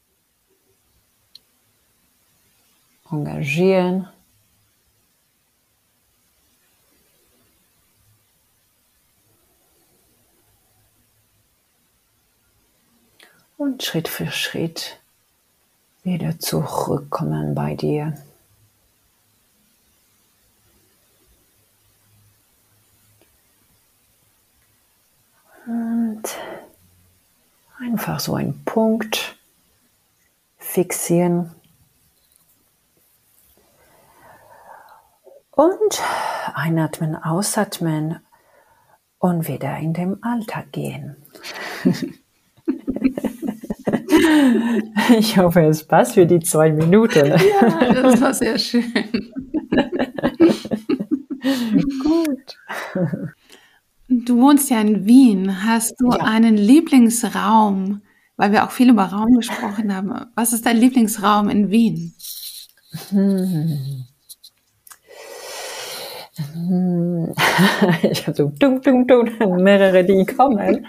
engagieren 3.10 4.08
und 13.58 13.82
Schritt 13.82 14.08
für 14.08 14.30
Schritt 14.30 14.98
wieder 16.04 16.38
zurückkommen 16.38 17.54
bei 17.54 17.74
dir. 17.74 18.16
Und 25.66 26.22
einfach 28.12 28.20
so 28.20 28.34
einen 28.34 28.62
Punkt 28.66 29.38
fixieren. 30.58 31.50
Und 35.52 36.02
einatmen, 36.54 37.16
ausatmen 37.16 38.18
und 39.18 39.48
wieder 39.48 39.78
in 39.78 39.94
den 39.94 40.22
Alltag 40.22 40.72
gehen. 40.72 41.16
Ich 45.18 45.36
hoffe, 45.36 45.62
es 45.62 45.84
passt 45.84 46.14
für 46.14 46.26
die 46.26 46.40
zwei 46.40 46.70
Minuten. 46.70 47.26
Ja, 47.26 47.92
das 47.92 48.20
war 48.20 48.32
sehr 48.32 48.58
schön. 48.58 48.84
Gut. 52.02 52.56
Du 54.24 54.38
wohnst 54.40 54.70
ja 54.70 54.80
in 54.80 55.06
Wien. 55.06 55.64
Hast 55.64 55.94
du 55.98 56.10
ja. 56.10 56.18
einen 56.18 56.56
Lieblingsraum? 56.56 58.02
Weil 58.36 58.52
wir 58.52 58.64
auch 58.64 58.70
viel 58.70 58.90
über 58.90 59.04
Raum 59.04 59.34
gesprochen 59.36 59.94
haben. 59.94 60.12
Was 60.34 60.52
ist 60.52 60.66
dein 60.66 60.76
Lieblingsraum 60.78 61.48
in 61.48 61.70
Wien? 61.70 62.14
Hm. 63.10 64.06
Ich 68.10 68.26
habe 68.26 68.36
so 68.36 68.50
dum, 68.58 68.80
dum, 68.80 69.06
dum, 69.06 69.62
mehrere, 69.62 70.04
die 70.04 70.24
kommen. 70.24 70.86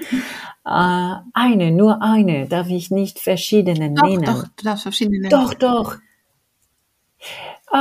Äh, 0.66 1.16
eine, 1.34 1.72
nur 1.72 2.02
eine, 2.02 2.48
darf 2.48 2.70
ich 2.70 2.92
nicht 2.92 3.20
verschiedene 3.20 3.94
doch, 3.94 4.04
nennen. 4.04 4.24
Doch, 4.24 4.44
du 4.44 4.64
darfst 4.64 4.84
verschiedene 4.84 5.20
nennen. 5.20 5.30
Doch, 5.30 5.54
doch. 5.54 5.98
Äh, 7.74 7.78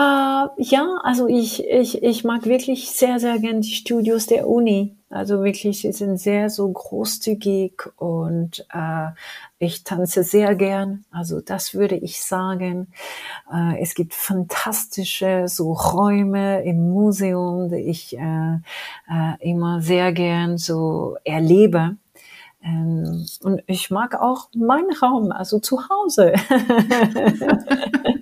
ja, 0.57 0.97
also 1.03 1.29
ich, 1.29 1.69
ich, 1.69 2.03
ich 2.03 2.25
mag 2.25 2.47
wirklich 2.47 2.91
sehr, 2.91 3.21
sehr 3.21 3.39
gern 3.39 3.61
die 3.61 3.75
Studios 3.75 4.27
der 4.27 4.49
Uni. 4.49 4.97
Also 5.11 5.45
wirklich, 5.45 5.83
sie 5.83 5.93
sind 5.93 6.17
sehr 6.17 6.49
so 6.49 6.67
großzügig 6.73 7.75
und 7.97 8.67
äh, 8.73 9.09
ich 9.59 9.85
tanze 9.85 10.23
sehr 10.25 10.55
gern. 10.55 11.05
Also 11.11 11.43
das 11.43 11.75
würde 11.75 11.97
ich 11.97 12.23
sagen. 12.23 12.89
Äh, 13.53 13.83
es 13.83 13.95
gibt 13.95 14.15
fantastische 14.15 15.45
so 15.49 15.75
Räume 15.75 16.65
im 16.65 16.91
Museum, 16.91 17.69
die 17.69 17.77
ich 17.91 18.17
äh, 18.17 18.55
äh, 19.11 19.35
immer 19.41 19.83
sehr 19.83 20.13
gern 20.13 20.57
so 20.57 21.19
erlebe. 21.25 21.97
Ähm, 22.65 23.27
und 23.43 23.63
ich 23.67 23.91
mag 23.91 24.15
auch 24.21 24.49
meinen 24.55 24.93
Raum, 25.03 25.33
also 25.33 25.59
zu 25.59 25.81
Hause. 25.91 26.33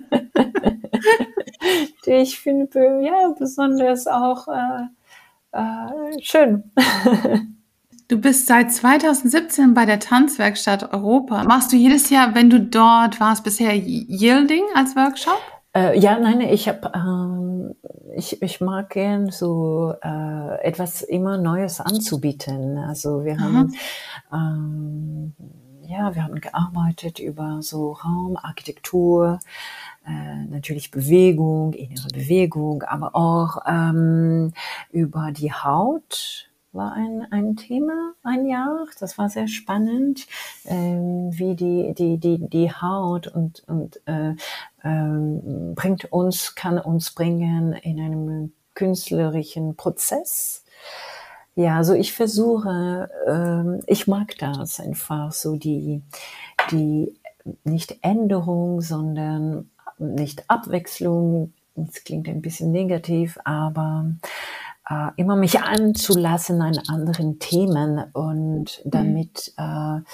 ich 2.11 2.39
finde 2.39 3.01
ja 3.01 3.33
besonders 3.37 4.07
auch 4.07 4.47
äh, 4.47 5.57
äh, 5.57 6.21
schön. 6.21 6.71
Du 8.07 8.17
bist 8.17 8.45
seit 8.45 8.73
2017 8.73 9.73
bei 9.73 9.85
der 9.85 9.97
Tanzwerkstatt 9.97 10.93
Europa. 10.93 11.45
Machst 11.45 11.71
du 11.71 11.77
jedes 11.77 12.09
Jahr, 12.09 12.35
wenn 12.35 12.49
du 12.49 12.59
dort 12.59 13.21
warst, 13.21 13.45
bisher 13.45 13.73
Yielding 13.73 14.65
als 14.75 14.97
Workshop? 14.97 15.39
Äh, 15.73 15.97
ja, 15.97 16.19
nein, 16.19 16.41
ich 16.41 16.67
habe, 16.67 16.91
ähm, 16.93 17.73
ich, 18.13 18.41
ich 18.41 18.59
mag 18.59 18.89
gern 18.89 19.29
so 19.29 19.93
äh, 20.03 20.61
etwas 20.61 21.03
immer 21.03 21.37
Neues 21.37 21.79
anzubieten. 21.79 22.77
Also 22.77 23.23
wir 23.23 23.39
haben, 23.39 23.73
ähm, 24.33 25.33
ja, 25.87 26.13
wir 26.13 26.25
haben 26.25 26.41
gearbeitet 26.41 27.19
über 27.19 27.59
so 27.61 27.93
Raumarchitektur, 27.93 29.39
äh, 30.05 30.45
natürlich 30.49 30.91
Bewegung, 30.91 31.73
innere 31.73 32.07
Bewegung, 32.13 32.83
aber 32.83 33.15
auch 33.15 33.57
ähm, 33.67 34.53
über 34.91 35.31
die 35.31 35.53
Haut 35.53 36.49
war 36.73 36.93
ein, 36.93 37.27
ein 37.31 37.55
Thema 37.55 38.13
ein 38.23 38.45
Jahr. 38.45 38.85
Das 38.99 39.17
war 39.17 39.29
sehr 39.29 39.47
spannend, 39.47 40.27
ähm, 40.65 41.29
wie 41.33 41.55
die, 41.55 41.93
die, 41.93 42.17
die, 42.17 42.49
die 42.49 42.71
Haut 42.71 43.27
und, 43.27 43.63
und 43.67 44.01
äh, 44.05 44.35
ähm, 44.83 45.75
bringt 45.75 46.11
uns, 46.11 46.55
kann 46.55 46.77
uns 46.77 47.11
bringen 47.11 47.73
in 47.73 47.99
einem 47.99 48.53
künstlerischen 48.73 49.75
Prozess. 49.75 50.63
Ja, 51.55 51.77
also 51.77 51.93
ich 51.93 52.13
versuche, 52.13 53.09
ähm, 53.27 53.81
ich 53.85 54.07
mag 54.07 54.37
das 54.39 54.79
einfach 54.79 55.33
so 55.33 55.57
die, 55.57 56.01
die 56.71 57.13
nicht 57.63 57.97
Änderung, 58.01 58.81
sondern 58.81 59.70
nicht 60.01 60.49
Abwechslung, 60.49 61.53
das 61.75 62.03
klingt 62.03 62.27
ein 62.27 62.41
bisschen 62.41 62.71
negativ, 62.71 63.37
aber 63.43 64.05
äh, 64.89 65.09
immer 65.15 65.35
mich 65.35 65.61
anzulassen 65.61 66.61
an 66.61 66.79
anderen 66.87 67.39
Themen 67.39 68.03
und 68.13 68.81
mhm. 68.83 68.89
damit 68.89 69.53
mhm. 69.57 70.05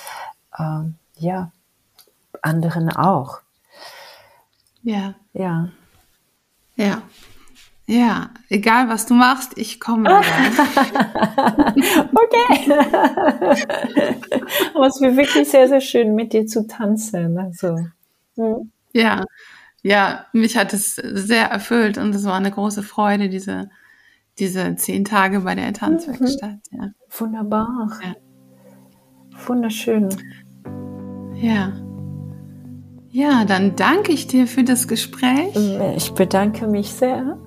äh, 0.57 0.63
äh, 0.63 0.83
ja 1.17 1.51
anderen 2.41 2.89
auch. 2.89 3.39
Ja. 4.83 5.15
Ja. 5.33 5.69
Ja. 6.75 7.01
Ja, 7.89 8.31
egal 8.49 8.89
was 8.89 9.05
du 9.05 9.13
machst, 9.13 9.57
ich 9.57 9.79
komme. 9.79 10.09
okay. 10.09 10.25
Aber 14.75 14.87
es 14.87 14.99
wirklich 14.99 15.49
sehr, 15.49 15.69
sehr 15.69 15.79
schön, 15.79 16.13
mit 16.13 16.33
dir 16.33 16.45
zu 16.45 16.67
tanzen. 16.67 17.37
Also. 17.37 17.77
Mhm. 18.35 18.73
Ja, 18.91 19.23
ja, 19.87 20.25
mich 20.33 20.57
hat 20.57 20.73
es 20.73 20.95
sehr 20.95 21.45
erfüllt 21.45 21.97
und 21.97 22.13
es 22.13 22.25
war 22.25 22.35
eine 22.35 22.51
große 22.51 22.83
Freude, 22.83 23.29
diese, 23.29 23.69
diese 24.37 24.75
zehn 24.75 25.05
Tage 25.05 25.39
bei 25.41 25.55
der 25.55 25.71
Tanzwerkstatt. 25.71 26.59
Mhm. 26.71 26.81
Ja. 26.81 26.89
Wunderbar. 27.17 27.89
Ja. 28.03 28.15
Wunderschön. 29.47 30.09
Ja. 31.35 31.71
Ja, 33.09 33.45
dann 33.45 33.77
danke 33.77 34.11
ich 34.11 34.27
dir 34.27 34.45
für 34.47 34.65
das 34.65 34.89
Gespräch. 34.89 35.55
Ich 35.95 36.11
bedanke 36.11 36.67
mich 36.67 36.91
sehr. 36.91 37.37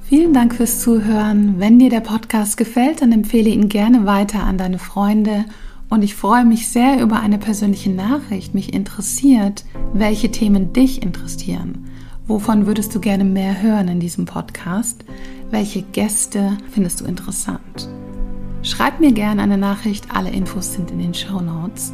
Vielen 0.00 0.32
Dank 0.32 0.54
fürs 0.54 0.80
Zuhören. 0.80 1.60
Wenn 1.60 1.78
dir 1.78 1.90
der 1.90 2.00
Podcast 2.00 2.56
gefällt, 2.56 3.02
dann 3.02 3.12
empfehle 3.12 3.50
ihn 3.50 3.68
gerne 3.68 4.06
weiter 4.06 4.42
an 4.42 4.56
deine 4.56 4.78
Freunde 4.78 5.44
und 5.90 6.02
ich 6.02 6.14
freue 6.14 6.44
mich 6.44 6.68
sehr 6.68 7.02
über 7.02 7.20
eine 7.20 7.38
persönliche 7.38 7.90
Nachricht. 7.90 8.54
Mich 8.54 8.72
interessiert, 8.72 9.64
welche 9.92 10.30
Themen 10.30 10.72
dich 10.72 11.02
interessieren. 11.02 11.90
Wovon 12.26 12.66
würdest 12.66 12.94
du 12.94 13.00
gerne 13.00 13.24
mehr 13.24 13.60
hören 13.60 13.88
in 13.88 13.98
diesem 13.98 14.24
Podcast? 14.24 15.04
Welche 15.50 15.82
Gäste 15.82 16.56
findest 16.70 17.00
du 17.00 17.04
interessant? 17.06 17.88
Schreib 18.62 19.00
mir 19.00 19.10
gerne 19.10 19.42
eine 19.42 19.58
Nachricht. 19.58 20.14
Alle 20.14 20.30
Infos 20.30 20.74
sind 20.74 20.92
in 20.92 21.00
den 21.00 21.14
Show 21.14 21.40
Notes. 21.40 21.92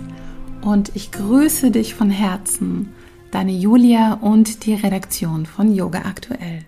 Und 0.61 0.94
ich 0.94 1.11
grüße 1.11 1.70
dich 1.70 1.94
von 1.94 2.11
Herzen, 2.11 2.90
deine 3.30 3.53
Julia 3.53 4.14
und 4.14 4.66
die 4.66 4.74
Redaktion 4.74 5.47
von 5.47 5.74
Yoga 5.74 6.01
Aktuell. 6.01 6.66